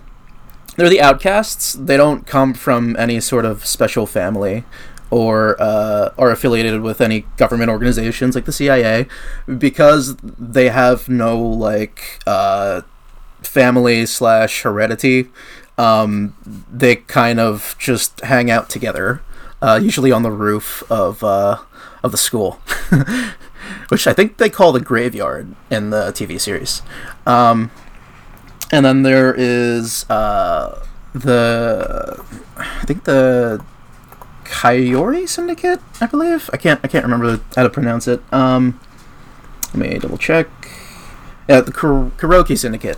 they're 0.75 0.89
the 0.89 1.01
outcasts. 1.01 1.73
They 1.73 1.97
don't 1.97 2.25
come 2.25 2.53
from 2.53 2.95
any 2.97 3.19
sort 3.19 3.45
of 3.45 3.65
special 3.65 4.05
family 4.05 4.63
or 5.09 5.61
uh, 5.61 6.13
are 6.17 6.31
affiliated 6.31 6.81
with 6.81 7.01
any 7.01 7.25
government 7.37 7.69
organizations 7.69 8.33
like 8.33 8.45
the 8.45 8.53
CIA 8.53 9.07
because 9.57 10.15
they 10.15 10.69
have 10.69 11.09
no 11.09 11.37
like 11.37 12.19
uh, 12.25 12.81
family 13.41 14.05
slash 14.05 14.61
heredity. 14.61 15.29
Um, 15.77 16.35
they 16.45 16.95
kind 16.95 17.39
of 17.39 17.75
just 17.77 18.21
hang 18.21 18.49
out 18.49 18.69
together, 18.69 19.21
uh, 19.61 19.79
usually 19.81 20.11
on 20.11 20.23
the 20.23 20.31
roof 20.31 20.83
of 20.89 21.23
uh, 21.23 21.57
of 22.03 22.11
the 22.11 22.17
school, 22.17 22.61
which 23.89 24.07
I 24.07 24.13
think 24.13 24.37
they 24.37 24.49
call 24.49 24.71
the 24.71 24.79
graveyard 24.79 25.55
in 25.69 25.89
the 25.89 26.11
TV 26.11 26.39
series. 26.39 26.81
Um, 27.25 27.71
and 28.71 28.85
then 28.85 29.03
there 29.03 29.33
is 29.37 30.09
uh, 30.09 30.85
the 31.13 32.23
I 32.57 32.85
think 32.85 33.03
the 33.03 33.63
Kaiori 34.45 35.27
Syndicate, 35.27 35.79
I 35.99 36.05
believe. 36.07 36.49
I 36.53 36.57
can't 36.57 36.79
I 36.83 36.87
can't 36.87 37.03
remember 37.03 37.39
how 37.55 37.63
to 37.63 37.69
pronounce 37.69 38.07
it. 38.07 38.21
Um, 38.33 38.79
let 39.73 39.75
me 39.75 39.99
double 39.99 40.17
check. 40.17 40.47
Yeah, 41.47 41.61
the 41.61 41.71
Kar- 41.71 42.11
Kuroki 42.17 42.57
Syndicate. 42.57 42.97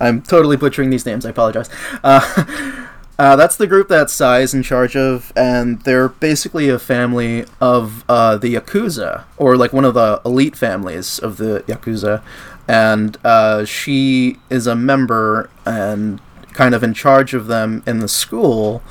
I'm 0.00 0.22
totally 0.22 0.56
butchering 0.56 0.90
these 0.90 1.06
names. 1.06 1.24
I 1.24 1.30
apologize. 1.30 1.70
Uh, 2.04 2.86
uh, 3.18 3.36
that's 3.36 3.56
the 3.56 3.66
group 3.66 3.88
that 3.88 4.10
Sai 4.10 4.40
is 4.40 4.52
in 4.52 4.62
charge 4.62 4.96
of, 4.96 5.32
and 5.34 5.80
they're 5.82 6.08
basically 6.08 6.68
a 6.68 6.78
family 6.78 7.46
of 7.60 8.04
uh, 8.08 8.36
the 8.36 8.54
Yakuza, 8.54 9.24
or 9.38 9.56
like 9.56 9.72
one 9.72 9.84
of 9.84 9.94
the 9.94 10.20
elite 10.24 10.56
families 10.56 11.18
of 11.18 11.38
the 11.38 11.64
Yakuza. 11.66 12.22
And 12.68 13.16
uh, 13.24 13.64
she 13.64 14.38
is 14.50 14.66
a 14.66 14.74
member 14.74 15.50
and 15.64 16.20
kind 16.52 16.74
of 16.74 16.82
in 16.82 16.94
charge 16.94 17.34
of 17.34 17.46
them 17.46 17.82
in 17.86 18.00
the 18.00 18.08
school. 18.08 18.82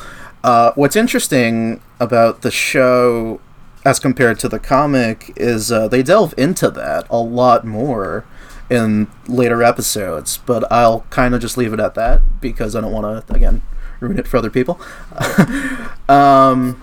Uh, 0.43 0.71
what's 0.75 0.95
interesting 0.95 1.81
about 1.99 2.41
the 2.41 2.51
show 2.51 3.41
as 3.83 3.99
compared 3.99 4.39
to 4.39 4.49
the 4.49 4.59
comic 4.59 5.31
is 5.35 5.71
uh, 5.71 5.88
they 5.88 6.01
delve 6.01 6.33
into 6.38 6.69
that 6.71 7.05
a 7.09 7.17
lot 7.17 7.65
more 7.65 8.25
in 8.69 9.07
later 9.27 9.61
episodes, 9.61 10.39
but 10.39 10.69
I'll 10.71 11.01
kind 11.11 11.35
of 11.35 11.41
just 11.41 11.57
leave 11.57 11.73
it 11.73 11.79
at 11.79 11.93
that 11.95 12.21
because 12.41 12.75
I 12.75 12.81
don't 12.81 12.91
want 12.91 13.27
to, 13.27 13.33
again, 13.33 13.61
ruin 13.99 14.17
it 14.17 14.27
for 14.27 14.38
other 14.38 14.49
people. 14.49 14.79
um, 16.09 16.81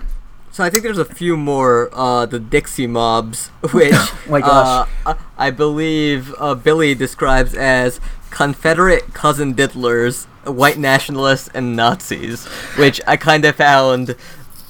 So 0.53 0.63
I 0.63 0.69
think 0.69 0.83
there's 0.83 0.99
a 0.99 1.05
few 1.05 1.35
more 1.35 1.89
uh, 1.93 2.27
the 2.27 2.39
Dixie 2.39 2.85
mobs, 2.85 3.47
which 3.71 3.95
my 4.29 4.39
gosh. 4.39 4.87
uh, 5.03 5.15
I 5.37 5.47
I 5.47 5.49
believe 5.49 6.31
uh, 6.37 6.53
Billy 6.53 6.93
describes 6.93 7.55
as 7.55 7.99
Confederate 8.29 9.15
cousin 9.15 9.55
diddlers, 9.55 10.25
white 10.45 10.77
nationalists, 10.77 11.49
and 11.55 11.75
Nazis, 11.75 12.45
which 12.77 13.01
I 13.07 13.17
kind 13.17 13.45
of 13.45 13.55
found 13.55 14.15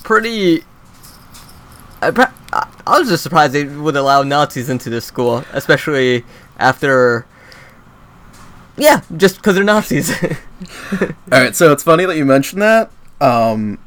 pretty. 0.03 0.63
I, 2.01 2.31
I 2.53 2.67
I 2.87 2.99
was 2.99 3.09
just 3.09 3.21
surprised 3.21 3.51
they 3.51 3.65
would 3.65 3.97
allow 3.97 4.23
Nazis 4.23 4.69
into 4.69 4.89
this 4.89 5.03
school, 5.03 5.43
especially 5.51 6.23
after. 6.59 7.25
Yeah, 8.77 9.01
just 9.17 9.35
because 9.35 9.55
they're 9.55 9.65
Nazis. 9.65 10.11
All 10.93 11.09
right, 11.29 11.53
so 11.53 11.73
it's 11.73 11.83
funny 11.83 12.05
that 12.05 12.15
you 12.15 12.23
mentioned 12.23 12.61
that. 12.61 12.89
Um, 13.19 13.79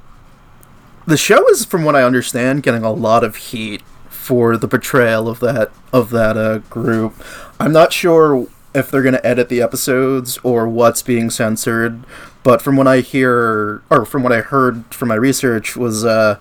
the 1.07 1.17
show 1.17 1.49
is, 1.51 1.65
from 1.65 1.85
what 1.85 1.97
I 1.97 2.03
understand, 2.03 2.63
getting 2.63 2.83
a 2.83 2.93
lot 2.93 3.25
of 3.25 3.37
heat 3.37 3.83
for 4.09 4.57
the 4.57 4.69
portrayal 4.69 5.29
of 5.29 5.41
that 5.41 5.71
of 5.93 6.11
that 6.11 6.37
uh, 6.37 6.59
group. 6.59 7.15
I'm 7.61 7.73
not 7.73 7.93
sure 7.93 8.47
if 8.75 8.91
they're 8.91 9.03
going 9.03 9.15
to 9.15 9.27
edit 9.27 9.49
the 9.49 9.63
episodes 9.63 10.39
or 10.43 10.69
what's 10.69 11.03
being 11.03 11.31
censored, 11.31 12.05
but 12.43 12.61
from 12.61 12.77
what 12.77 12.87
I 12.87 13.01
hear 13.01 13.83
or 13.89 14.05
from 14.05 14.23
what 14.23 14.33
I 14.33 14.41
heard 14.41 14.85
from 14.95 15.09
my 15.09 15.15
research 15.15 15.77
was 15.77 16.05
uh, 16.05 16.39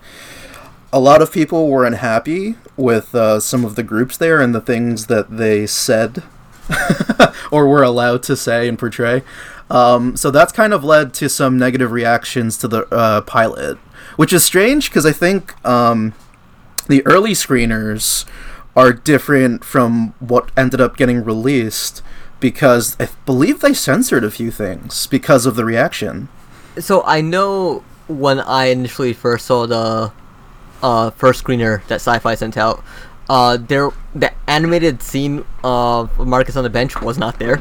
a 0.92 1.00
lot 1.00 1.22
of 1.22 1.32
people 1.32 1.70
were 1.70 1.86
unhappy 1.86 2.56
with 2.76 3.14
uh, 3.16 3.40
some 3.40 3.64
of 3.64 3.76
the 3.76 3.84
groups 3.84 4.18
there 4.18 4.42
and 4.42 4.54
the 4.54 4.62
things 4.62 5.06
that 5.08 5.38
they 5.38 5.66
said 5.66 6.24
or 7.52 7.68
were 7.68 7.84
allowed 7.84 8.24
to 8.24 8.36
say 8.36 8.68
and 8.68 8.78
portray. 8.80 9.24
Um, 9.70 10.16
so 10.16 10.30
that's 10.32 10.52
kind 10.52 10.74
of 10.74 10.84
led 10.84 11.14
to 11.16 11.30
some 11.30 11.58
negative 11.58 11.92
reactions 11.92 12.58
to 12.60 12.68
the 12.68 12.86
uh, 12.94 13.22
pilot, 13.22 13.78
which 14.16 14.34
is 14.34 14.44
strange 14.44 14.90
because 14.90 15.06
I 15.06 15.12
think 15.12 15.54
um, 15.66 16.14
the 16.88 17.06
early 17.06 17.32
screeners 17.32 18.26
are 18.76 18.92
different 18.92 19.64
from 19.64 20.14
what 20.20 20.52
ended 20.58 20.82
up 20.82 20.98
getting 20.98 21.24
released 21.24 22.02
because 22.40 22.98
I 23.00 23.08
believe 23.26 23.62
they 23.62 23.74
censored 23.74 24.24
a 24.24 24.32
few 24.32 24.52
things 24.52 25.08
because 25.08 25.46
of 25.46 25.56
the 25.56 25.64
reaction. 25.66 26.28
so 26.80 27.02
I 27.06 27.22
know 27.22 27.84
when 28.08 28.40
I 28.40 28.66
initially 28.66 29.14
first 29.14 29.46
saw 29.46 29.66
the 29.66 30.12
uh, 30.84 31.10
first 31.12 31.44
screener 31.44 31.86
that 31.88 32.02
Syfy 32.02 32.38
sent 32.38 32.58
out, 32.58 32.84
uh, 33.30 33.58
there 33.58 33.90
the 34.14 34.32
animated 34.48 35.02
scene 35.02 35.44
of 35.64 36.16
Marcus 36.20 36.56
on 36.56 36.64
the 36.64 36.70
bench 36.70 37.02
was 37.02 37.18
not 37.18 37.40
there. 37.40 37.58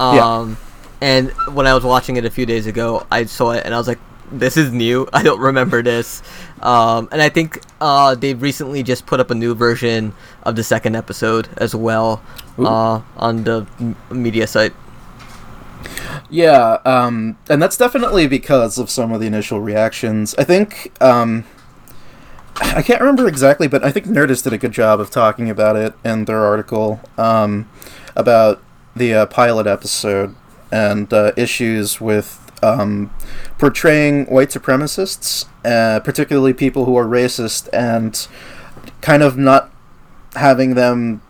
Um, 0.00 0.16
Yeah. 0.16 0.54
And 1.02 1.30
when 1.52 1.66
I 1.66 1.74
was 1.74 1.82
watching 1.82 2.16
it 2.16 2.24
a 2.24 2.30
few 2.30 2.46
days 2.46 2.68
ago, 2.68 3.04
I 3.10 3.24
saw 3.24 3.50
it 3.50 3.64
and 3.64 3.74
I 3.74 3.78
was 3.78 3.88
like, 3.88 3.98
"This 4.32 4.56
is 4.56 4.72
new. 4.72 5.08
I 5.12 5.22
don't 5.22 5.40
remember 5.40 5.82
this." 5.82 6.22
Um, 6.60 7.08
and 7.12 7.20
I 7.20 7.28
think 7.28 7.60
uh, 7.80 8.14
they've 8.14 8.40
recently 8.40 8.82
just 8.82 9.06
put 9.06 9.20
up 9.20 9.30
a 9.30 9.34
new 9.34 9.54
version 9.54 10.14
of 10.44 10.56
the 10.56 10.62
second 10.64 10.94
episode 10.96 11.48
as 11.56 11.74
well 11.74 12.22
uh, 12.58 13.00
on 13.16 13.44
the 13.44 13.66
m- 13.80 13.96
media 14.10 14.46
site. 14.46 14.72
Yeah, 16.30 16.78
um, 16.84 17.36
and 17.50 17.60
that's 17.60 17.76
definitely 17.76 18.26
because 18.26 18.78
of 18.78 18.88
some 18.90 19.12
of 19.12 19.20
the 19.20 19.26
initial 19.26 19.60
reactions. 19.60 20.34
I 20.38 20.44
think 20.44 20.92
um, 21.02 21.44
I 22.56 22.82
can't 22.82 23.00
remember 23.00 23.26
exactly, 23.26 23.66
but 23.66 23.84
I 23.84 23.90
think 23.90 24.06
Nerdist 24.06 24.44
did 24.44 24.52
a 24.52 24.58
good 24.58 24.72
job 24.72 25.00
of 25.00 25.10
talking 25.10 25.50
about 25.50 25.76
it 25.76 25.94
in 26.04 26.24
their 26.26 26.44
article 26.44 27.00
um, 27.18 27.68
about 28.14 28.62
the 28.94 29.14
uh, 29.14 29.26
pilot 29.26 29.66
episode 29.66 30.34
and 30.70 31.12
uh, 31.12 31.32
issues 31.36 32.00
with 32.00 32.41
um, 32.62 33.12
portraying 33.58 34.26
white 34.26 34.48
supremacists, 34.48 35.46
uh, 35.64 36.00
particularly 36.00 36.54
people 36.54 36.84
who 36.84 36.96
are 36.96 37.06
racist, 37.06 37.68
and 37.72 38.26
kind 39.00 39.22
of 39.22 39.36
not 39.36 39.70
having 40.34 40.74
them 40.74 41.22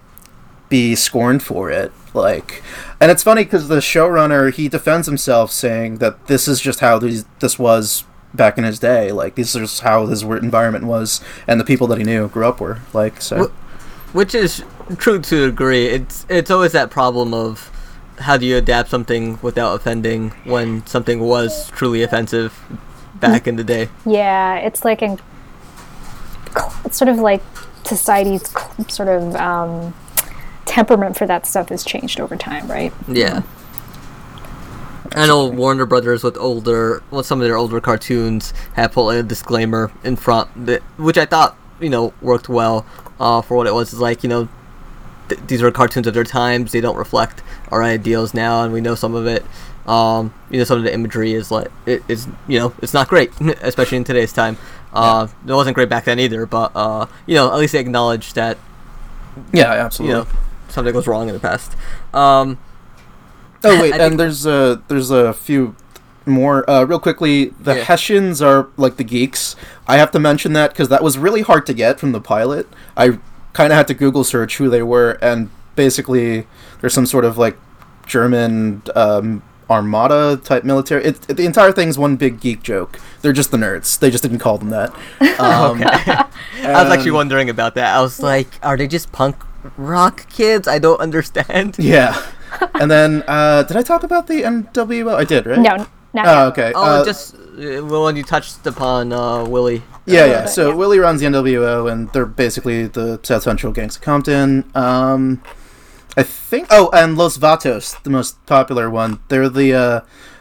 be 0.69 0.95
scorned 0.95 1.43
for 1.43 1.71
it. 1.71 1.93
Like, 2.15 2.63
and 3.01 3.11
it's 3.11 3.23
funny 3.23 3.45
because 3.45 3.69
the 3.69 3.79
showrunner 3.79 4.53
he 4.53 4.69
defends 4.69 5.07
himself 5.07 5.51
saying 5.51 5.99
that 5.99 6.27
this 6.27 6.47
is 6.47 6.61
just 6.61 6.81
how 6.81 6.99
these 6.99 7.25
this 7.41 7.59
was 7.59 8.05
back 8.35 8.59
in 8.59 8.65
his 8.65 8.79
day. 8.79 9.13
Like, 9.13 9.35
this 9.35 9.55
is 9.55 9.81
how 9.81 10.07
his 10.07 10.23
environment 10.23 10.85
was, 10.85 11.21
and 11.47 11.59
the 11.59 11.65
people 11.65 11.87
that 11.89 11.99
he 11.99 12.05
knew 12.05 12.29
grew 12.29 12.47
up 12.47 12.61
were 12.61 12.81
like. 12.93 13.21
So, 13.23 13.53
Which 14.13 14.35
is 14.35 14.63
true 14.99 15.21
to 15.21 15.45
a 15.45 15.47
degree. 15.47 15.87
It's 15.87 16.27
it's 16.29 16.51
always 16.51 16.73
that 16.73 16.91
problem 16.91 17.33
of 17.33 17.71
how 18.23 18.37
do 18.37 18.47
you 18.47 18.57
adapt 18.57 18.89
something 18.89 19.39
without 19.43 19.75
offending 19.75 20.31
when 20.45 20.87
something 20.87 21.21
was 21.21 21.71
truly 21.71 22.03
offensive 22.03 22.59
back 23.23 23.47
in 23.47 23.57
the 23.57 23.65
day. 23.65 23.89
Yeah, 24.05 24.57
it's 24.57 24.85
like 24.85 25.01
in, 25.01 25.19
it's 26.85 26.99
sort 26.99 27.09
of 27.09 27.19
like 27.19 27.43
society's 27.85 28.53
sort 28.89 29.09
of 29.09 29.35
um, 29.37 29.95
temperament 30.67 31.17
for 31.17 31.27
that 31.27 31.47
stuff 31.47 31.71
has 31.71 31.85
changed 31.85 32.21
over 32.21 32.37
time, 32.37 32.71
right? 32.71 32.93
Yeah. 33.09 33.43
I 35.15 35.27
know 35.27 35.47
Warner 35.47 35.87
Brothers 35.87 36.25
with 36.25 36.37
older, 36.39 37.03
well, 37.11 37.23
some 37.23 37.41
of 37.41 37.47
their 37.47 37.57
older 37.57 37.81
cartoons 37.81 38.53
have 38.75 38.93
put 38.93 39.11
a 39.11 39.23
disclaimer 39.23 39.93
in 40.05 40.17
front, 40.17 40.67
that, 40.67 40.83
which 40.97 41.19
I 41.19 41.27
thought 41.27 41.57
you 41.81 41.91
know 41.91 42.15
worked 42.23 42.49
well 42.49 42.87
uh, 43.21 43.43
for 43.43 43.57
what 43.57 43.67
it 43.67 43.75
was. 43.75 43.93
Is 43.93 44.01
like 44.01 44.23
you 44.23 44.29
know 44.31 44.49
th- 45.29 45.41
these 45.49 45.63
are 45.63 45.71
cartoons 45.71 46.07
of 46.07 46.15
their 46.15 46.25
times; 46.25 46.73
they 46.73 46.81
don't 46.81 46.97
reflect 46.97 47.43
our 47.73 47.83
ideals 47.83 48.35
now, 48.35 48.63
and 48.63 48.73
we 48.73 48.81
know 48.81 48.95
some 48.95 49.15
of 49.17 49.27
it. 49.27 49.45
Um, 49.87 50.33
you 50.49 50.59
know, 50.59 50.65
some 50.65 50.79
of 50.79 50.85
the 50.85 50.95
imagery 50.95 51.33
is 51.33 51.51
like 51.51 51.67
it, 51.87 52.05
it's 52.09 52.29
you 52.47 52.61
know 52.61 52.73
it's 52.81 52.95
not 52.95 53.09
great, 53.09 53.33
especially 53.63 53.97
in 53.99 54.05
today's 54.05 54.33
time. 54.33 54.57
Uh, 54.93 55.27
It 55.45 55.53
wasn't 55.53 55.75
great 55.75 55.89
back 55.89 56.05
then 56.05 56.21
either, 56.21 56.47
but 56.47 56.71
uh, 56.77 57.07
you 57.27 57.35
know 57.35 57.51
at 57.53 57.59
least 57.59 57.73
they 57.73 57.81
acknowledge 57.81 58.35
that 58.35 58.59
Yeah, 59.53 59.73
absolutely. 59.73 60.17
you 60.19 60.23
know 60.23 60.29
something 60.69 60.93
goes 60.93 61.07
wrong 61.09 61.27
in 61.29 61.35
the 61.35 61.41
past. 61.41 61.73
Um, 62.15 62.59
Oh 63.65 63.81
wait, 63.81 63.95
and 64.01 64.19
there's 64.21 64.47
a 64.47 64.83
there's 64.89 65.11
a 65.11 65.33
few 65.33 65.75
more. 66.27 66.69
Uh, 66.69 66.85
real 66.85 66.99
quickly, 67.01 67.47
the 67.61 67.77
Yeah. 67.77 67.85
Hessians 67.85 68.43
are 68.43 68.69
like 68.77 68.97
the 68.97 69.05
geeks. 69.05 69.57
I 69.89 69.97
have 69.97 70.11
to 70.13 70.19
mention 70.21 70.53
that 70.53 70.71
because 70.71 70.89
that 70.91 71.03
was 71.03 71.19
really 71.19 71.43
hard 71.43 71.67
to 71.67 71.75
get 71.75 71.99
from 71.99 72.13
the 72.13 72.21
pilot. 72.21 72.69
I 72.97 73.19
kind 73.53 73.73
of 73.73 73.77
had 73.77 73.89
to 73.89 73.95
Google 73.95 74.25
search 74.25 74.59
who 74.59 74.69
they 74.69 74.83
were, 74.83 75.13
and 75.23 75.51
basically, 75.77 76.47
there's 76.83 76.93
some 76.93 77.07
sort 77.07 77.25
of 77.25 77.39
like 77.39 77.57
German 78.07 78.83
um, 78.95 79.43
armada 79.71 80.37
type 80.45 80.65
military. 80.65 81.03
It, 81.05 81.31
it- 81.31 81.37
the 81.39 81.47
entire 81.47 81.73
thing's 81.73 81.97
one 81.99 82.17
big 82.17 82.41
geek 82.41 82.63
joke. 82.63 82.99
They're 83.23 83.33
just 83.33 83.51
the 83.51 83.57
nerds. 83.57 83.99
They 83.99 84.11
just 84.11 84.23
didn't 84.23 84.41
call 84.41 84.59
them 84.59 84.69
that. 84.71 84.93
Um, 85.43 85.83
I 85.85 86.83
was 86.85 86.93
actually 86.93 87.13
wondering 87.13 87.49
about 87.49 87.75
that. 87.77 87.97
I 87.97 88.01
was 88.03 88.21
like, 88.21 88.49
are 88.63 88.77
they 88.77 88.87
just 88.87 89.11
punk 89.13 89.37
rock 89.77 90.29
kids? 90.29 90.69
I 90.69 90.79
don't 90.79 91.01
understand. 91.01 91.77
Yeah. 91.79 92.15
and 92.75 92.91
then, 92.91 93.25
uh, 93.27 93.63
did 93.65 93.77
I 93.77 93.83
talk 93.83 94.03
about 94.03 94.27
the 94.27 94.43
NWO? 94.43 95.15
I 95.15 95.25
did, 95.25 95.47
right? 95.47 95.59
No, 95.59 95.87
not 96.13 96.27
Oh, 96.27 96.47
okay. 96.49 96.73
Oh, 96.75 97.01
uh, 97.01 97.05
just 97.05 97.35
uh, 97.35 97.85
well, 97.85 98.05
when 98.05 98.17
you 98.17 98.23
touched 98.23 98.65
upon 98.67 99.13
uh, 99.13 99.45
Willie. 99.45 99.83
Yeah, 100.05 100.27
yeah. 100.27 100.41
bit, 100.43 100.51
So 100.51 100.69
yeah. 100.69 100.75
Willie 100.75 100.99
runs 100.99 101.21
the 101.21 101.27
NWO, 101.27 101.91
and 101.91 102.13
they're 102.13 102.27
basically 102.27 102.87
the 102.89 103.19
South 103.23 103.43
Central 103.45 103.73
gangs 103.73 103.97
of 103.97 104.03
Compton. 104.03 104.71
Um, 104.75 105.43
I 106.17 106.23
think. 106.23 106.69
Oh, 106.71 106.91
and 106.93 107.17
Los 107.17 107.39
Vatos, 107.39 108.01
the 108.03 108.11
most 108.11 108.45
popular 108.47 108.91
one. 108.91 109.21
They're 109.29 109.49
the 109.49 109.75
uh, 109.75 110.01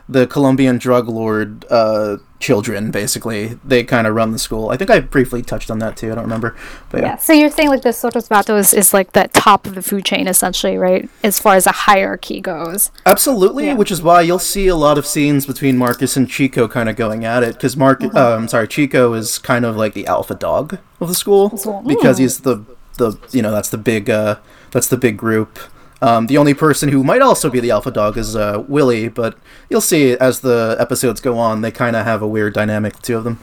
the 0.10 0.28
Colombian 0.28 0.78
drug 0.78 1.08
lord 1.08 1.64
uh, 1.70 2.18
children. 2.40 2.92
Basically, 2.92 3.58
they 3.64 3.84
kind 3.86 4.06
of 4.06 4.14
run 4.14 4.32
the 4.34 4.40
school. 4.40 4.70
I 4.70 4.76
think 4.76 4.90
I 4.90 5.00
briefly 5.00 5.42
touched 5.42 5.72
on 5.72 5.80
that 5.80 5.96
too. 5.96 6.12
I 6.12 6.16
don't 6.16 6.26
remember, 6.26 6.58
but 6.90 7.00
yeah. 7.02 7.08
Yeah. 7.12 7.18
So 7.18 7.32
you're 7.32 7.50
saying 7.50 7.70
like 7.70 7.84
the 7.84 7.90
Sotos 7.90 8.28
Vatos 8.28 8.74
is 8.78 8.94
like 8.94 9.14
the 9.14 9.30
top 9.32 9.66
of 9.66 9.76
the 9.76 9.82
food 9.82 10.04
chain 10.04 10.28
essentially, 10.28 10.78
right? 10.78 11.08
As 11.24 11.40
far 11.40 11.56
as 11.56 11.66
a 11.66 11.72
hierarchy 11.72 12.42
goes. 12.42 12.92
Absolutely, 13.06 13.68
Yeah. 13.68 13.76
which 13.76 13.92
is 13.92 14.02
why 14.02 14.20
you'll 14.22 14.40
see 14.40 14.68
a 14.68 14.76
lot 14.76 14.98
of 14.98 15.06
scenes 15.06 15.46
between 15.46 15.78
Marcus 15.78 16.18
and 16.18 16.30
Chico 16.30 16.68
kind 16.68 16.90
of 16.90 16.98
going 16.98 17.24
at 17.24 17.44
it 17.44 17.54
because 17.54 17.78
Mark, 17.78 18.04
uh, 18.04 18.36
I'm 18.36 18.50
sorry, 18.50 18.68
Chico 18.68 19.14
is 19.14 19.38
kind 19.40 19.64
of 19.64 19.78
like 19.78 19.94
the 19.94 20.06
alpha 20.08 20.36
dog 20.36 20.80
of 21.00 21.08
the 21.08 21.16
school 21.16 21.50
because 21.88 22.18
he's 22.18 22.42
the 22.42 22.66
the 22.98 23.18
you 23.32 23.42
know 23.42 23.52
that's 23.52 23.70
the 23.70 23.78
big 23.78 24.10
uh, 24.10 24.36
that's 24.72 24.88
the 24.88 24.98
big 24.98 25.18
group. 25.18 25.60
Um, 26.02 26.26
the 26.26 26.38
only 26.38 26.56
person 26.56 26.90
who 26.90 27.04
might 27.04 27.22
also 27.22 27.50
be 27.50 27.60
the 27.60 27.70
alpha 27.70 27.92
dog 27.92 28.18
is 28.18 28.36
uh, 28.36 28.64
Willie, 28.68 29.08
but 29.08 29.38
you'll 29.70 29.82
see 29.82 30.14
as 30.14 30.40
the 30.40 30.76
episodes 30.80 31.22
go 31.22 31.38
on, 31.38 31.62
they 31.62 31.72
kind 31.72 31.96
of 31.96 32.06
have 32.06 32.24
a 32.24 32.28
weird 32.28 32.54
dynamic, 32.54 32.96
the 32.96 33.02
two 33.02 33.18
of 33.18 33.24
them. 33.24 33.40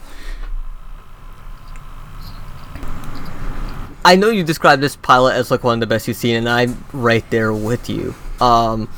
I 4.03 4.15
know 4.15 4.29
you 4.29 4.43
described 4.43 4.81
this 4.81 4.95
pilot 4.95 5.35
as 5.35 5.51
like 5.51 5.63
one 5.63 5.75
of 5.75 5.79
the 5.79 5.87
best 5.87 6.07
you've 6.07 6.17
seen, 6.17 6.35
and 6.35 6.49
I'm 6.49 6.83
right 6.91 7.23
there 7.29 7.53
with 7.53 7.89
you. 7.89 8.13
Um, 8.41 8.89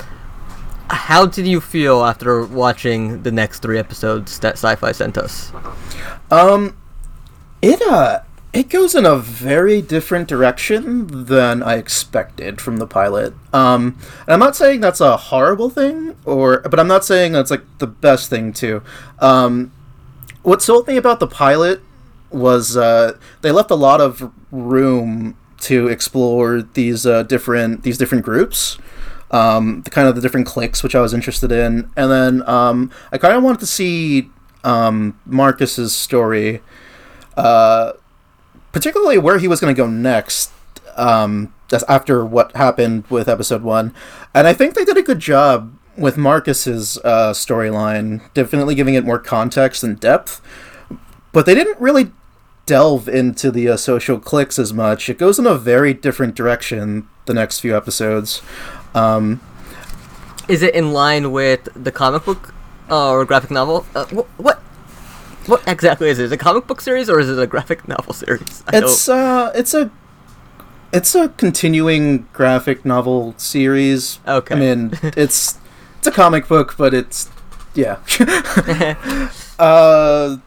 how 0.90 1.26
did 1.26 1.48
you 1.48 1.62
feel 1.62 2.04
after 2.04 2.46
watching 2.46 3.24
the 3.24 3.32
next 3.32 3.60
three 3.60 3.78
episodes 3.78 4.40
that 4.40 4.56
Syfy 4.56 4.94
sent 4.94 5.18
us? 5.18 5.52
Um, 6.30 6.78
it 7.62 7.82
uh, 7.82 8.22
it 8.54 8.70
goes 8.70 8.96
in 8.96 9.06
a 9.06 9.16
very 9.16 9.82
different 9.82 10.28
direction 10.28 11.26
than 11.26 11.64
I 11.64 11.76
expected 11.76 12.60
from 12.60 12.78
the 12.78 12.88
pilot. 12.88 13.34
Um, 13.54 13.98
and 14.22 14.34
I'm 14.34 14.40
not 14.40 14.56
saying 14.56 14.82
that's 14.82 15.02
a 15.02 15.16
horrible 15.16 15.70
thing, 15.70 16.16
or 16.26 16.60
but 16.62 16.80
I'm 16.80 16.88
not 16.88 17.06
saying 17.06 17.32
that's 17.34 17.52
like 17.52 17.64
the 17.78 17.88
best 17.88 18.30
thing 18.30 18.54
too. 18.54 18.84
Um, 19.20 19.72
what 20.44 20.62
sold 20.62 20.88
me 20.88 20.98
about 20.98 21.20
the 21.20 21.28
pilot 21.28 21.82
was 22.30 22.76
uh, 22.76 23.18
they 23.42 23.52
left 23.52 23.72
a 23.72 23.76
lot 23.76 24.02
of 24.02 24.32
room 24.52 25.38
to 25.60 25.88
explore 25.88 26.62
these 26.62 27.06
uh, 27.06 27.24
different 27.24 27.84
these 27.84 27.98
different 27.98 28.26
groups 28.26 28.78
um, 29.32 29.82
the 29.84 29.90
kind 29.90 30.08
of 30.08 30.16
the 30.16 30.22
different 30.22 30.46
cliques 30.46 30.84
which 30.84 30.94
I 30.94 31.02
was 31.02 31.14
interested 31.14 31.52
in, 31.52 31.90
and 31.96 32.12
then 32.12 32.48
um, 32.48 32.92
I 33.12 33.18
kind 33.18 33.36
of 33.36 33.44
wanted 33.44 33.62
to 33.62 33.66
see 33.66 34.30
um, 34.64 35.20
Marcus's 35.26 35.96
story, 35.96 36.62
uh, 37.38 37.94
particularly 38.72 39.18
where 39.18 39.40
he 39.40 39.48
was 39.48 39.60
going 39.60 39.74
to 39.74 39.82
go 39.82 39.88
next. 39.88 40.52
Um, 40.98 41.54
after 41.88 42.26
what 42.26 42.54
happened 42.54 43.06
with 43.10 43.30
episode 43.30 43.64
one, 43.64 43.94
and 44.34 44.46
I 44.46 44.52
think 44.52 44.74
they 44.74 44.84
did 44.84 44.98
a 44.98 45.02
good 45.02 45.20
job 45.20 45.74
with 45.98 46.18
Marcus's 46.18 46.98
uh, 47.06 47.32
storyline, 47.32 48.22
definitely 48.34 48.76
giving 48.76 48.96
it 48.96 49.06
more 49.06 49.20
context 49.20 49.84
and 49.84 49.98
depth. 49.98 50.42
But 51.32 51.46
they 51.46 51.56
didn't 51.56 51.80
really 51.80 52.12
delve 52.66 53.08
into 53.08 53.52
the 53.52 53.70
uh, 53.70 53.78
social 53.78 54.20
cliques 54.20 54.60
as 54.60 54.74
much. 54.74 55.10
It 55.10 55.18
goes 55.18 55.40
in 55.40 55.46
a 55.46 55.56
very 55.56 55.94
different 55.94 56.36
direction 56.36 57.08
the 57.26 57.34
next 57.34 57.60
few 57.60 57.76
episodes. 57.76 58.42
Um, 58.94 59.40
Is 60.48 60.62
it 60.62 60.76
in 60.76 60.92
line 60.92 61.32
with 61.32 61.70
the 61.74 61.92
comic 61.92 62.26
book 62.26 62.54
uh, 62.90 63.12
or 63.12 63.26
graphic 63.26 63.52
novel? 63.52 63.86
Uh, 63.96 64.06
wh- 64.06 64.40
what? 64.40 64.62
What 65.48 65.68
exactly 65.68 66.10
is 66.10 66.20
it? 66.20 66.26
Is 66.26 66.32
it 66.32 66.36
a 66.36 66.38
comic 66.38 66.68
book 66.68 66.82
series 66.82 67.10
or 67.10 67.20
is 67.20 67.30
it 67.30 67.40
a 67.40 67.48
graphic 67.48 67.88
novel 67.88 68.14
series? 68.14 68.64
I 68.68 68.78
it's 68.78 69.10
uh, 69.10 69.52
it's 69.56 69.74
a 69.74 69.90
it's 70.94 71.16
a 71.16 71.30
continuing 71.30 72.28
graphic 72.34 72.86
novel 72.86 73.34
series. 73.38 74.20
Okay. 74.28 74.56
I 74.56 74.60
mean, 74.60 74.92
it's 75.04 75.58
it's 75.98 76.08
a 76.08 76.12
comic 76.12 76.48
book, 76.48 76.76
but 76.78 76.94
it's 76.94 77.30
yeah. 77.74 77.98
uh, 79.60 80.38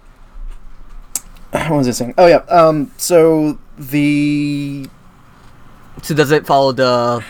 what 1.51 1.71
was 1.71 1.89
I 1.89 1.93
saying? 1.93 2.15
Oh 2.19 2.27
yeah. 2.27 2.45
Um. 2.49 2.91
So 2.97 3.59
the 3.79 4.89
So 6.03 6.15
does 6.15 6.31
it 6.31 6.47
follow 6.47 6.73
the 6.73 7.25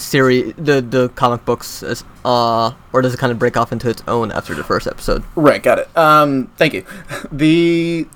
series, 0.00 0.54
the 0.56 0.80
the 0.80 1.08
comic 1.10 1.44
books, 1.44 1.82
as, 1.82 2.04
uh, 2.24 2.72
or 2.92 3.02
does 3.02 3.14
it 3.14 3.18
kind 3.18 3.32
of 3.32 3.38
break 3.38 3.56
off 3.56 3.72
into 3.72 3.88
its 3.88 4.02
own 4.08 4.32
after 4.32 4.54
the 4.54 4.64
first 4.64 4.86
episode? 4.86 5.24
Right, 5.36 5.62
got 5.62 5.78
it. 5.78 5.96
Um, 5.96 6.50
thank 6.56 6.74
you. 6.74 6.84
The 7.32 8.06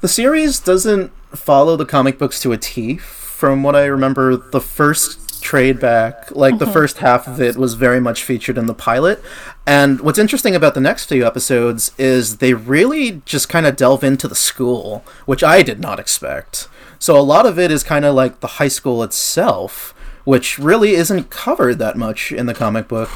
the 0.00 0.08
series 0.08 0.58
doesn't 0.58 1.12
follow 1.30 1.76
the 1.76 1.86
comic 1.86 2.18
books 2.18 2.40
to 2.42 2.52
a 2.52 2.58
T. 2.58 2.96
From 2.96 3.62
what 3.62 3.74
I 3.74 3.86
remember, 3.86 4.36
the 4.36 4.60
first 4.60 5.42
trade 5.42 5.80
back, 5.80 6.30
like 6.30 6.58
the 6.58 6.66
first 6.66 6.98
half 6.98 7.26
of 7.26 7.40
it, 7.40 7.56
was 7.56 7.74
very 7.74 8.00
much 8.00 8.22
featured 8.22 8.56
in 8.56 8.66
the 8.66 8.74
pilot. 8.74 9.22
And 9.66 10.00
what's 10.00 10.18
interesting 10.18 10.54
about 10.54 10.74
the 10.74 10.80
next 10.80 11.06
few 11.06 11.26
episodes 11.26 11.92
is 11.98 12.38
they 12.38 12.54
really 12.54 13.22
just 13.24 13.48
kind 13.48 13.66
of 13.66 13.76
delve 13.76 14.04
into 14.04 14.28
the 14.28 14.34
school, 14.34 15.04
which 15.26 15.42
I 15.42 15.62
did 15.62 15.80
not 15.80 15.98
expect. 15.98 16.68
So 16.98 17.18
a 17.18 17.20
lot 17.20 17.46
of 17.46 17.58
it 17.58 17.70
is 17.72 17.82
kind 17.82 18.04
of 18.04 18.14
like 18.14 18.40
the 18.40 18.46
high 18.46 18.68
school 18.68 19.02
itself, 19.02 19.92
which 20.24 20.58
really 20.58 20.92
isn't 20.92 21.30
covered 21.30 21.78
that 21.78 21.96
much 21.96 22.32
in 22.32 22.46
the 22.46 22.54
comic 22.54 22.88
book. 22.88 23.10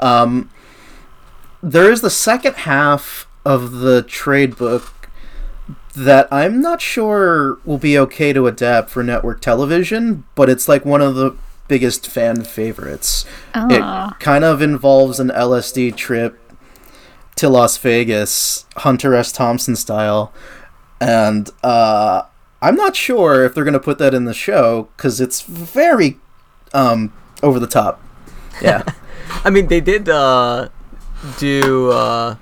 Um, 0.00 0.50
there 1.62 1.90
is 1.90 2.00
the 2.00 2.10
second 2.10 2.54
half 2.54 3.26
of 3.44 3.72
the 3.80 4.02
trade 4.02 4.56
book 4.56 5.08
that 5.94 6.28
I'm 6.32 6.60
not 6.60 6.80
sure 6.80 7.58
will 7.64 7.78
be 7.78 7.98
okay 7.98 8.32
to 8.32 8.46
adapt 8.46 8.90
for 8.90 9.02
network 9.02 9.40
television, 9.40 10.24
but 10.34 10.48
it's 10.48 10.68
like 10.68 10.84
one 10.84 11.02
of 11.02 11.14
the 11.14 11.36
biggest 11.68 12.06
fan 12.08 12.44
favorites. 12.44 13.24
Ah. 13.54 14.14
It 14.14 14.20
kind 14.20 14.44
of 14.44 14.62
involves 14.62 15.20
an 15.20 15.28
LSD 15.28 15.96
trip 15.96 16.38
to 17.36 17.48
Las 17.48 17.76
Vegas, 17.78 18.66
Hunter 18.78 19.14
S. 19.14 19.32
Thompson 19.32 19.76
style, 19.76 20.32
and 21.00 21.50
uh, 21.62 22.22
I'm 22.60 22.76
not 22.76 22.96
sure 22.96 23.44
if 23.44 23.54
they're 23.54 23.64
going 23.64 23.72
to 23.74 23.80
put 23.80 23.98
that 23.98 24.14
in 24.14 24.24
the 24.24 24.34
show 24.34 24.88
because 24.96 25.20
it's 25.20 25.42
very 25.42 26.18
um, 26.72 27.12
over 27.42 27.58
the 27.58 27.66
top. 27.66 28.00
Yeah. 28.62 28.84
I 29.44 29.50
mean, 29.50 29.68
they 29.68 29.80
did 29.80 30.08
uh, 30.08 30.68
do 31.38 31.90
uh, 31.90 32.36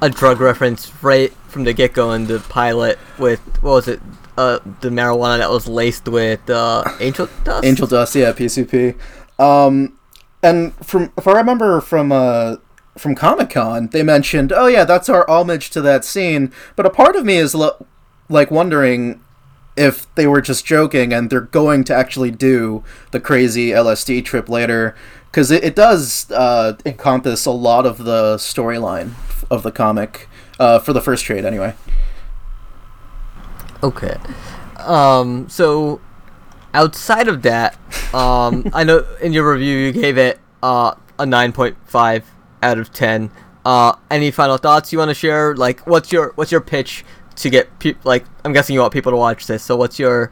a 0.00 0.10
drug 0.10 0.40
reference 0.40 0.92
right 1.02 1.32
from 1.48 1.64
the 1.64 1.72
get 1.72 1.92
go 1.92 2.12
in 2.12 2.26
the 2.26 2.40
pilot 2.40 2.98
with 3.18 3.40
what 3.62 3.70
was 3.72 3.88
it? 3.88 4.00
Uh, 4.36 4.58
the 4.82 4.90
marijuana 4.90 5.38
that 5.38 5.50
was 5.50 5.66
laced 5.66 6.06
with 6.08 6.50
uh, 6.50 6.84
angel 7.00 7.26
dust. 7.42 7.64
Angel 7.64 7.86
Dust, 7.86 8.14
yeah, 8.14 8.32
PCP. 8.32 8.94
Um, 9.38 9.98
and 10.42 10.74
from 10.84 11.10
if 11.16 11.26
I 11.26 11.32
remember 11.32 11.80
from 11.80 12.12
uh, 12.12 12.56
from 12.98 13.14
Comic 13.14 13.50
Con, 13.50 13.88
they 13.88 14.02
mentioned, 14.02 14.52
"Oh 14.52 14.66
yeah, 14.66 14.84
that's 14.84 15.08
our 15.08 15.28
homage 15.30 15.70
to 15.70 15.80
that 15.80 16.04
scene." 16.04 16.52
But 16.76 16.84
a 16.84 16.90
part 16.90 17.16
of 17.16 17.24
me 17.24 17.36
is 17.36 17.54
lo- 17.54 17.86
like 18.28 18.50
wondering 18.50 19.20
if 19.76 20.12
they 20.14 20.26
were 20.26 20.40
just 20.40 20.64
joking 20.64 21.12
and 21.12 21.30
they're 21.30 21.40
going 21.40 21.84
to 21.84 21.94
actually 21.94 22.30
do 22.30 22.82
the 23.10 23.20
crazy 23.20 23.70
LSD 23.70 24.24
trip 24.24 24.48
later, 24.48 24.94
because 25.30 25.50
it, 25.50 25.62
it 25.62 25.76
does 25.76 26.30
uh, 26.30 26.76
encompass 26.86 27.46
a 27.46 27.50
lot 27.50 27.84
of 27.84 27.98
the 27.98 28.36
storyline 28.36 29.12
of 29.50 29.62
the 29.62 29.70
comic 29.70 30.28
uh, 30.58 30.78
for 30.78 30.92
the 30.92 31.00
first 31.00 31.24
trade, 31.24 31.44
anyway. 31.44 31.74
Okay. 33.82 34.16
Um, 34.78 35.48
so 35.48 36.00
outside 36.72 37.28
of 37.28 37.42
that, 37.42 37.74
um, 38.14 38.70
I 38.72 38.84
know 38.84 39.06
in 39.20 39.32
your 39.32 39.52
review 39.52 39.76
you 39.76 39.92
gave 39.92 40.16
it 40.16 40.40
uh, 40.62 40.94
a 41.18 41.24
9.5 41.24 42.22
out 42.62 42.78
of 42.78 42.92
10. 42.92 43.30
Uh, 43.64 43.96
any 44.10 44.30
final 44.30 44.56
thoughts 44.56 44.92
you 44.92 44.98
want 44.98 45.10
to 45.10 45.14
share? 45.14 45.54
Like, 45.56 45.86
what's 45.86 46.12
your 46.12 46.32
what's 46.36 46.52
your 46.52 46.60
pitch 46.60 47.04
to 47.36 47.50
get 47.50 47.78
people? 47.78 48.00
Like, 48.04 48.24
I'm 48.44 48.52
guessing 48.52 48.74
you 48.74 48.80
want 48.80 48.92
people 48.92 49.12
to 49.12 49.18
watch 49.18 49.46
this. 49.46 49.62
So, 49.62 49.76
what's 49.76 49.98
your, 49.98 50.30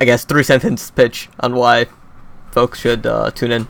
I 0.00 0.04
guess, 0.04 0.24
three 0.24 0.42
sentence 0.42 0.90
pitch 0.90 1.28
on 1.40 1.54
why 1.54 1.86
folks 2.52 2.80
should 2.80 3.06
uh, 3.06 3.30
tune 3.30 3.52
in? 3.52 3.68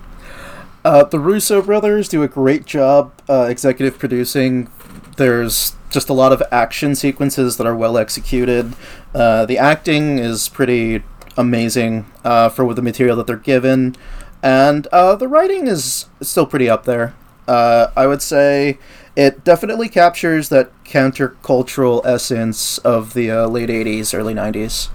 Uh, 0.84 1.04
the 1.04 1.18
Russo 1.18 1.62
brothers 1.62 2.08
do 2.08 2.22
a 2.22 2.28
great 2.28 2.66
job 2.66 3.12
uh, 3.28 3.46
executive 3.48 3.98
producing. 3.98 4.68
There's 5.16 5.76
just 5.90 6.08
a 6.08 6.12
lot 6.12 6.32
of 6.32 6.42
action 6.50 6.94
sequences 6.94 7.56
that 7.58 7.66
are 7.66 7.76
well 7.76 7.96
executed. 7.96 8.74
Uh, 9.14 9.46
the 9.46 9.58
acting 9.58 10.18
is 10.18 10.48
pretty 10.48 11.04
amazing 11.36 12.06
uh, 12.24 12.48
for 12.48 12.74
the 12.74 12.82
material 12.82 13.16
that 13.16 13.26
they're 13.26 13.36
given, 13.36 13.94
and 14.42 14.88
uh, 14.88 15.14
the 15.14 15.28
writing 15.28 15.68
is 15.68 16.06
still 16.20 16.46
pretty 16.46 16.68
up 16.68 16.84
there. 16.84 17.14
Uh, 17.46 17.88
I 17.96 18.06
would 18.06 18.22
say 18.22 18.78
it 19.16 19.44
definitely 19.44 19.88
captures 19.88 20.48
that 20.48 20.70
countercultural 20.84 22.04
essence 22.04 22.78
of 22.78 23.14
the 23.14 23.32
late 23.46 23.68
80s, 23.68 24.16
early 24.16 24.34
90s. 24.34 24.88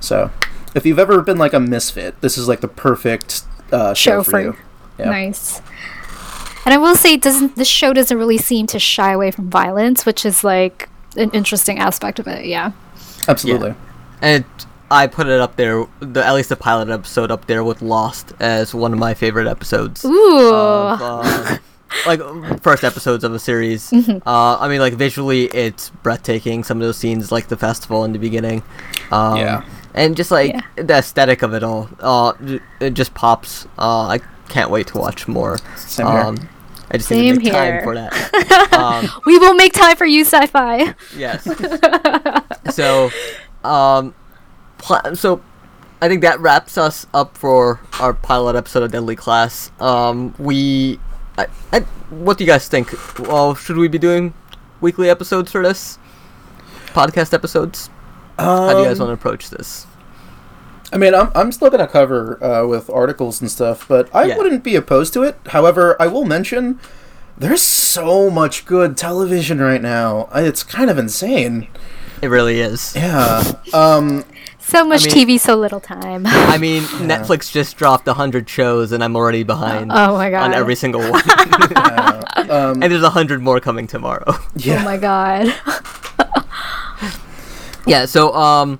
So, 0.00 0.30
if 0.74 0.86
you've 0.86 0.98
ever 0.98 1.22
been 1.22 1.38
like 1.38 1.52
a 1.52 1.60
misfit, 1.60 2.20
this 2.20 2.38
is 2.38 2.48
like 2.48 2.60
the 2.60 2.68
perfect 2.68 3.44
show, 3.70 3.94
show, 3.94 4.22
for, 4.22 4.30
for 4.30 4.40
you. 4.40 4.56
Yeah. 4.98 5.10
Nice. 5.10 5.60
And 6.64 6.74
I 6.74 6.78
will 6.78 6.96
say, 6.96 7.16
doesn't 7.16 7.56
this 7.56 7.68
show 7.68 7.92
doesn't 7.92 8.16
really 8.16 8.38
seem 8.38 8.66
to 8.68 8.78
shy 8.78 9.12
away 9.12 9.30
from 9.30 9.48
violence, 9.48 10.04
which 10.04 10.26
is 10.26 10.44
like 10.44 10.88
an 11.16 11.30
interesting 11.30 11.78
aspect 11.78 12.18
of 12.18 12.26
it. 12.26 12.44
Yeah. 12.44 12.72
Absolutely. 13.26 13.70
Yeah. 13.70 13.74
And 14.20 14.44
I 14.90 15.06
put 15.06 15.28
it 15.28 15.40
up 15.40 15.56
there, 15.56 15.86
the 16.00 16.24
at 16.24 16.34
least 16.34 16.48
the 16.48 16.56
pilot 16.56 16.88
episode 16.88 17.30
up 17.30 17.46
there 17.46 17.62
with 17.62 17.82
Lost 17.82 18.32
as 18.40 18.74
one 18.74 18.92
of 18.92 18.98
my 18.98 19.14
favorite 19.14 19.46
episodes. 19.46 20.04
Ooh. 20.04 20.54
Of, 20.54 21.00
uh, 21.00 21.58
like 22.06 22.20
first 22.62 22.84
episodes 22.84 23.24
of 23.24 23.32
a 23.32 23.38
series. 23.38 23.90
Mm-hmm. 23.90 24.26
Uh, 24.26 24.58
I 24.58 24.68
mean, 24.68 24.80
like 24.80 24.94
visually, 24.94 25.46
it's 25.46 25.90
breathtaking. 25.90 26.64
Some 26.64 26.78
of 26.78 26.86
those 26.86 26.96
scenes, 26.96 27.32
like 27.32 27.48
the 27.48 27.56
festival 27.56 28.04
in 28.04 28.12
the 28.12 28.18
beginning. 28.18 28.62
Um, 29.10 29.36
yeah. 29.36 29.64
And 29.94 30.16
just 30.16 30.30
like 30.30 30.52
yeah. 30.52 30.62
the 30.76 30.94
aesthetic 30.94 31.42
of 31.42 31.54
it 31.54 31.62
all, 31.62 31.88
uh, 32.00 32.32
it 32.80 32.94
just 32.94 33.14
pops. 33.14 33.66
Uh, 33.78 34.06
I 34.06 34.20
can't 34.48 34.70
wait 34.70 34.88
to 34.88 34.98
watch 34.98 35.26
more. 35.26 35.58
Same 35.76 36.06
um, 36.06 36.36
here. 36.36 36.48
I 36.90 36.96
just 36.96 37.08
Same 37.08 37.20
need 37.20 37.28
to 37.30 37.36
make 37.36 37.52
here. 37.52 37.52
time 37.52 37.82
for 37.82 37.94
that. 37.94 38.72
um, 38.78 39.22
we 39.26 39.38
will 39.38 39.54
make 39.54 39.72
time 39.72 39.96
for 39.96 40.06
you, 40.06 40.24
Syfy. 40.24 40.94
Yes. 41.16 41.44
so, 42.74 43.10
um, 43.62 44.14
pl- 44.78 45.14
so 45.14 45.42
I 46.00 46.08
think 46.08 46.22
that 46.22 46.40
wraps 46.40 46.78
us 46.78 47.06
up 47.12 47.36
for 47.36 47.80
our 48.00 48.14
pilot 48.14 48.56
episode 48.56 48.84
of 48.84 48.92
Deadly 48.92 49.16
Class. 49.16 49.70
Um, 49.80 50.34
we, 50.38 50.98
I, 51.38 51.46
I, 51.72 51.80
what 52.10 52.36
do 52.36 52.44
you 52.44 52.50
guys 52.50 52.68
think? 52.68 52.92
Well, 53.18 53.54
should 53.54 53.76
we 53.76 53.86
be 53.86 53.98
doing 53.98 54.34
weekly 54.80 55.08
episodes 55.08 55.52
for 55.52 55.62
this? 55.62 55.98
Podcast 56.88 57.32
episodes? 57.32 57.90
Um, 58.38 58.46
How 58.46 58.72
do 58.72 58.78
you 58.80 58.84
guys 58.86 58.98
um, 59.00 59.06
want 59.06 59.20
to 59.20 59.28
approach 59.28 59.50
this? 59.50 59.86
I 60.92 60.98
mean, 60.98 61.14
I'm, 61.14 61.30
I'm 61.34 61.52
still 61.52 61.70
going 61.70 61.84
to 61.84 61.86
cover 61.86 62.42
uh, 62.42 62.66
with 62.66 62.90
articles 62.90 63.40
and 63.40 63.48
stuff, 63.48 63.86
but 63.86 64.12
I 64.14 64.24
yeah. 64.24 64.36
wouldn't 64.36 64.64
be 64.64 64.74
opposed 64.74 65.12
to 65.12 65.22
it. 65.22 65.38
However, 65.46 66.00
I 66.02 66.08
will 66.08 66.24
mention 66.24 66.80
there's 67.36 67.62
so 67.62 68.30
much 68.30 68.64
good 68.64 68.96
television 68.96 69.60
right 69.60 69.82
now. 69.82 70.28
It's 70.34 70.64
kind 70.64 70.90
of 70.90 70.98
insane. 70.98 71.68
It 72.20 72.28
really 72.28 72.60
is. 72.60 72.96
Yeah. 72.96 73.44
Um, 73.72 74.24
so 74.68 74.84
much 74.84 75.10
I 75.10 75.14
mean, 75.14 75.26
TV, 75.28 75.40
so 75.40 75.56
little 75.56 75.80
time. 75.80 76.24
I 76.26 76.58
mean, 76.60 76.82
yeah. 76.82 76.88
Netflix 77.00 77.50
just 77.50 77.76
dropped 77.76 78.06
hundred 78.06 78.48
shows, 78.48 78.92
and 78.92 79.02
I'm 79.02 79.16
already 79.16 79.42
behind. 79.42 79.90
Oh 79.92 80.14
my 80.16 80.30
god! 80.30 80.42
On 80.44 80.54
every 80.54 80.74
single 80.74 81.00
one. 81.10 81.22
yeah. 81.26 82.20
um, 82.50 82.82
and 82.82 82.92
there's 82.92 83.04
hundred 83.04 83.42
more 83.42 83.60
coming 83.60 83.86
tomorrow. 83.86 84.34
Yeah. 84.56 84.80
Oh 84.80 84.84
my 84.84 84.96
god. 84.96 85.54
yeah. 87.86 88.04
So, 88.06 88.34
um, 88.34 88.78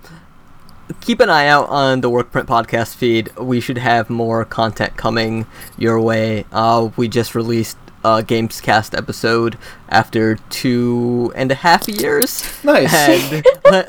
keep 1.00 1.20
an 1.20 1.30
eye 1.30 1.46
out 1.46 1.68
on 1.68 2.00
the 2.00 2.10
Workprint 2.10 2.46
podcast 2.46 2.94
feed. 2.96 3.34
We 3.38 3.60
should 3.60 3.78
have 3.78 4.10
more 4.10 4.44
content 4.44 4.96
coming 4.96 5.46
your 5.78 6.00
way. 6.00 6.44
Uh, 6.52 6.90
we 6.96 7.08
just 7.08 7.34
released 7.34 7.78
a 8.04 8.22
Gamescast 8.22 8.96
episode 8.96 9.56
after 9.88 10.36
two 10.50 11.32
and 11.34 11.50
a 11.50 11.54
half 11.56 11.88
years. 11.88 12.44
Nice. 12.64 12.92
And 12.92 13.44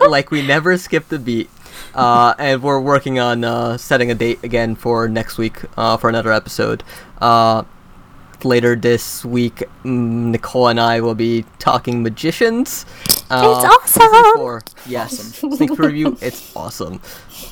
like 0.10 0.32
we 0.32 0.46
never 0.46 0.78
skipped 0.78 1.12
a 1.12 1.20
beat. 1.20 1.50
Uh, 1.94 2.34
and 2.38 2.62
we're 2.62 2.80
working 2.80 3.20
on 3.20 3.44
uh, 3.44 3.78
setting 3.78 4.12
a 4.12 4.16
date 4.16 4.44
again 4.44 4.76
for 4.76 5.08
next 5.08 5.38
week 5.38 5.58
uh, 5.78 5.98
for 5.98 6.10
another 6.10 6.32
episode. 6.32 6.84
Uh, 7.22 7.64
later 8.44 8.76
this 8.76 9.26
week, 9.26 9.64
mm, 9.84 10.32
Nicole 10.32 10.68
and 10.68 10.80
I 10.80 11.02
will 11.02 11.16
be 11.16 11.46
talking 11.58 12.04
magicians. 12.04 12.86
Uh, 13.30 13.56
it's 13.56 14.00
awesome. 14.00 14.62
Yes, 14.86 15.20
awesome. 15.20 15.52
sneak 15.56 15.72
preview. 15.72 16.18
It's 16.22 16.56
awesome. 16.56 17.02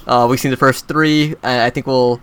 Uh, 0.05 0.27
we've 0.29 0.39
seen 0.39 0.51
the 0.51 0.57
first 0.57 0.87
three, 0.87 1.35
and 1.43 1.61
I 1.61 1.69
think 1.69 1.87
we'll 1.87 2.21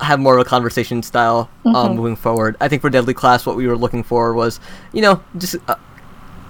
have 0.00 0.20
more 0.20 0.38
of 0.38 0.46
a 0.46 0.48
conversation 0.48 1.02
style 1.02 1.50
uh, 1.64 1.70
mm-hmm. 1.70 1.96
moving 1.96 2.16
forward. 2.16 2.56
I 2.60 2.68
think 2.68 2.82
for 2.82 2.90
Deadly 2.90 3.14
Class, 3.14 3.44
what 3.46 3.56
we 3.56 3.66
were 3.66 3.76
looking 3.76 4.02
for 4.02 4.32
was, 4.32 4.60
you 4.92 5.02
know, 5.02 5.22
just 5.36 5.56
uh, 5.66 5.74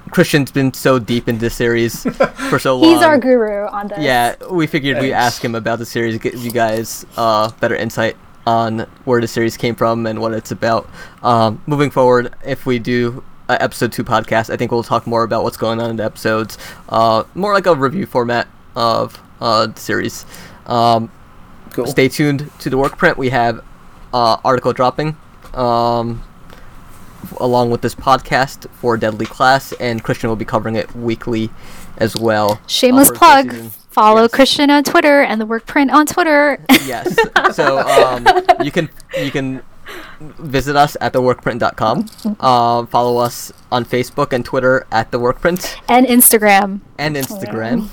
Christian's 0.09 0.51
been 0.51 0.73
so 0.73 0.99
deep 0.99 1.29
in 1.29 1.38
this 1.38 1.55
series 1.55 2.03
for 2.51 2.59
so 2.59 2.77
long. 2.79 2.94
He's 2.94 3.03
our 3.03 3.18
guru 3.18 3.66
on 3.66 3.88
this. 3.88 3.99
Yeah, 4.01 4.35
we 4.51 4.66
figured 4.66 5.01
we'd 5.01 5.12
ask 5.12 5.44
him 5.44 5.55
about 5.55 5.79
the 5.79 5.87
series, 5.87 6.18
give 6.18 6.35
you 6.35 6.51
guys 6.51 7.07
uh, 7.16 7.51
better 7.61 7.75
insight 7.75 8.16
on 8.47 8.81
where 9.05 9.21
the 9.21 9.29
series 9.29 9.57
came 9.57 9.75
from 9.75 10.07
and 10.07 10.21
what 10.21 10.33
it's 10.33 10.51
about. 10.51 10.88
Um, 11.23 11.62
moving 11.66 11.90
forward, 11.90 12.35
if 12.44 12.64
we 12.64 12.79
do 12.79 13.23
uh, 13.49 13.59
episode 13.61 13.92
two 13.92 14.05
podcast, 14.05 14.51
I 14.51 14.57
think 14.57 14.71
we'll 14.73 14.83
talk 14.83 15.07
more 15.07 15.23
about 15.23 15.42
what's 15.44 15.57
going 15.57 15.81
on 15.81 15.90
in 15.90 15.97
the 15.97 16.05
episodes, 16.05 16.57
uh, 16.88 17.25
more 17.35 17.53
like 17.53 17.66
a 17.66 17.75
review 17.75 18.07
format 18.07 18.49
of 18.75 19.21
uh, 19.40 19.66
the 19.66 19.81
series. 19.81 20.25
Um, 20.66 21.11
cool. 21.71 21.87
Stay 21.87 22.09
tuned 22.09 22.51
to 22.61 22.71
the 22.71 22.79
work 22.79 22.97
print. 22.97 23.18
We 23.18 23.31
have 23.31 23.64
uh, 24.12 24.38
article 24.44 24.73
dropping. 24.73 25.16
Um, 25.55 26.23
along 27.40 27.70
with 27.70 27.83
this 27.83 27.94
podcast 27.94 28.68
for 28.70 28.96
Deadly 28.96 29.26
Class, 29.26 29.72
and 29.72 30.02
Christian 30.02 30.28
will 30.28 30.37
be 30.37 30.44
covering 30.44 30.76
it 30.76 30.94
weekly 30.94 31.50
as 31.98 32.16
well. 32.16 32.61
Shameless 32.66 33.11
plug. 33.11 33.52
Follow 33.90 34.22
yes. 34.22 34.31
Christian 34.33 34.70
on 34.70 34.85
Twitter 34.85 35.22
and 35.22 35.40
the 35.40 35.46
work 35.46 35.66
print 35.66 35.90
on 35.90 36.07
Twitter. 36.07 36.62
yes. 36.85 37.16
So 37.52 37.78
um, 37.81 38.26
you 38.62 38.70
can 38.70 38.88
you 39.18 39.31
can 39.31 39.62
visit 40.20 40.76
us 40.76 40.96
at 41.00 41.12
theworkprint.com. 41.12 42.37
Uh, 42.38 42.87
follow 42.87 43.18
us 43.18 43.52
on 43.72 43.85
Facebook 43.85 44.33
and 44.33 44.44
Twitter 44.44 44.87
at 44.92 45.11
the 45.11 45.18
Workprint 45.18 45.76
and 45.88 46.07
Instagram 46.07 46.81
and 46.98 47.16
Instagram, 47.16 47.88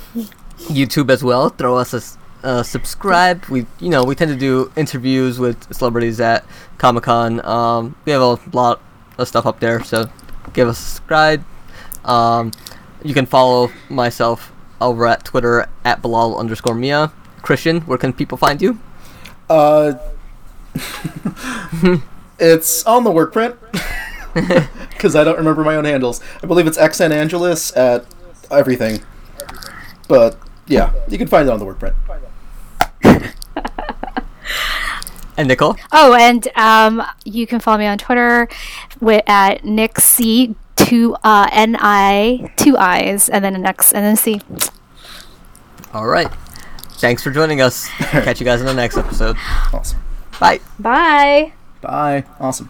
YouTube 0.58 1.10
as 1.10 1.24
well. 1.24 1.48
Throw 1.48 1.76
us 1.76 1.94
a 1.94 2.46
uh, 2.46 2.62
subscribe. 2.62 3.44
We 3.46 3.66
you 3.80 3.88
know 3.88 4.04
we 4.04 4.14
tend 4.14 4.30
to 4.30 4.36
do 4.36 4.70
interviews 4.76 5.38
with 5.38 5.74
celebrities 5.74 6.20
at 6.20 6.44
Comic 6.78 7.04
Con. 7.04 7.44
Um, 7.44 7.96
we 8.04 8.12
have 8.12 8.22
a 8.22 8.38
lot 8.52 8.78
of 8.78 8.82
stuff 9.24 9.46
up 9.46 9.60
there, 9.60 9.82
so 9.82 10.10
give 10.52 10.68
us 10.68 10.78
a 10.78 10.82
subscribe. 10.82 11.44
Um, 12.04 12.52
you 13.02 13.14
can 13.14 13.26
follow 13.26 13.70
myself 13.88 14.52
over 14.80 15.06
at 15.06 15.24
Twitter 15.24 15.66
at 15.84 16.02
Bilal 16.02 16.38
underscore 16.38 16.74
Mia. 16.74 17.12
Christian, 17.42 17.82
where 17.82 17.98
can 17.98 18.12
people 18.12 18.36
find 18.36 18.60
you? 18.60 18.78
Uh, 19.48 19.94
it's 22.38 22.84
on 22.84 23.04
the 23.04 23.10
work 23.10 23.32
print 23.32 23.56
because 24.34 25.14
I 25.14 25.24
don't 25.24 25.38
remember 25.38 25.62
my 25.62 25.76
own 25.76 25.84
handles. 25.84 26.20
I 26.42 26.46
believe 26.46 26.66
it's 26.66 26.78
XN 26.78 27.12
Angelus 27.12 27.74
at 27.76 28.06
everything, 28.50 29.02
but 30.08 30.38
yeah, 30.66 30.92
you 31.08 31.18
can 31.18 31.28
find 31.28 31.48
it 31.48 31.52
on 31.52 31.58
the 31.58 31.64
work 31.64 31.78
print. 31.78 31.94
And 35.36 35.48
Nicole. 35.48 35.76
Oh, 35.92 36.14
and 36.14 36.48
um, 36.56 37.02
you 37.24 37.46
can 37.46 37.60
follow 37.60 37.78
me 37.78 37.86
on 37.86 37.98
Twitter 37.98 38.48
with, 39.00 39.22
at 39.26 39.64
Nick 39.64 40.00
C 40.00 40.54
two 40.76 41.16
uh, 41.24 41.48
N 41.52 41.76
I 41.78 42.52
two 42.56 42.76
I's 42.76 43.28
and 43.28 43.44
then 43.44 43.54
an 43.54 43.66
X 43.66 43.92
and 43.92 44.04
then 44.04 44.14
a 44.14 44.16
C. 44.16 44.40
All 45.92 46.06
right. 46.06 46.28
Thanks 46.98 47.22
for 47.22 47.30
joining 47.30 47.60
us. 47.60 47.86
Catch 47.98 48.40
you 48.40 48.44
guys 48.46 48.60
in 48.60 48.66
the 48.66 48.74
next 48.74 48.96
episode. 48.96 49.36
Awesome. 49.72 50.00
Bye. 50.40 50.60
Bye. 50.78 51.52
Bye. 51.80 52.24
Awesome. 52.40 52.68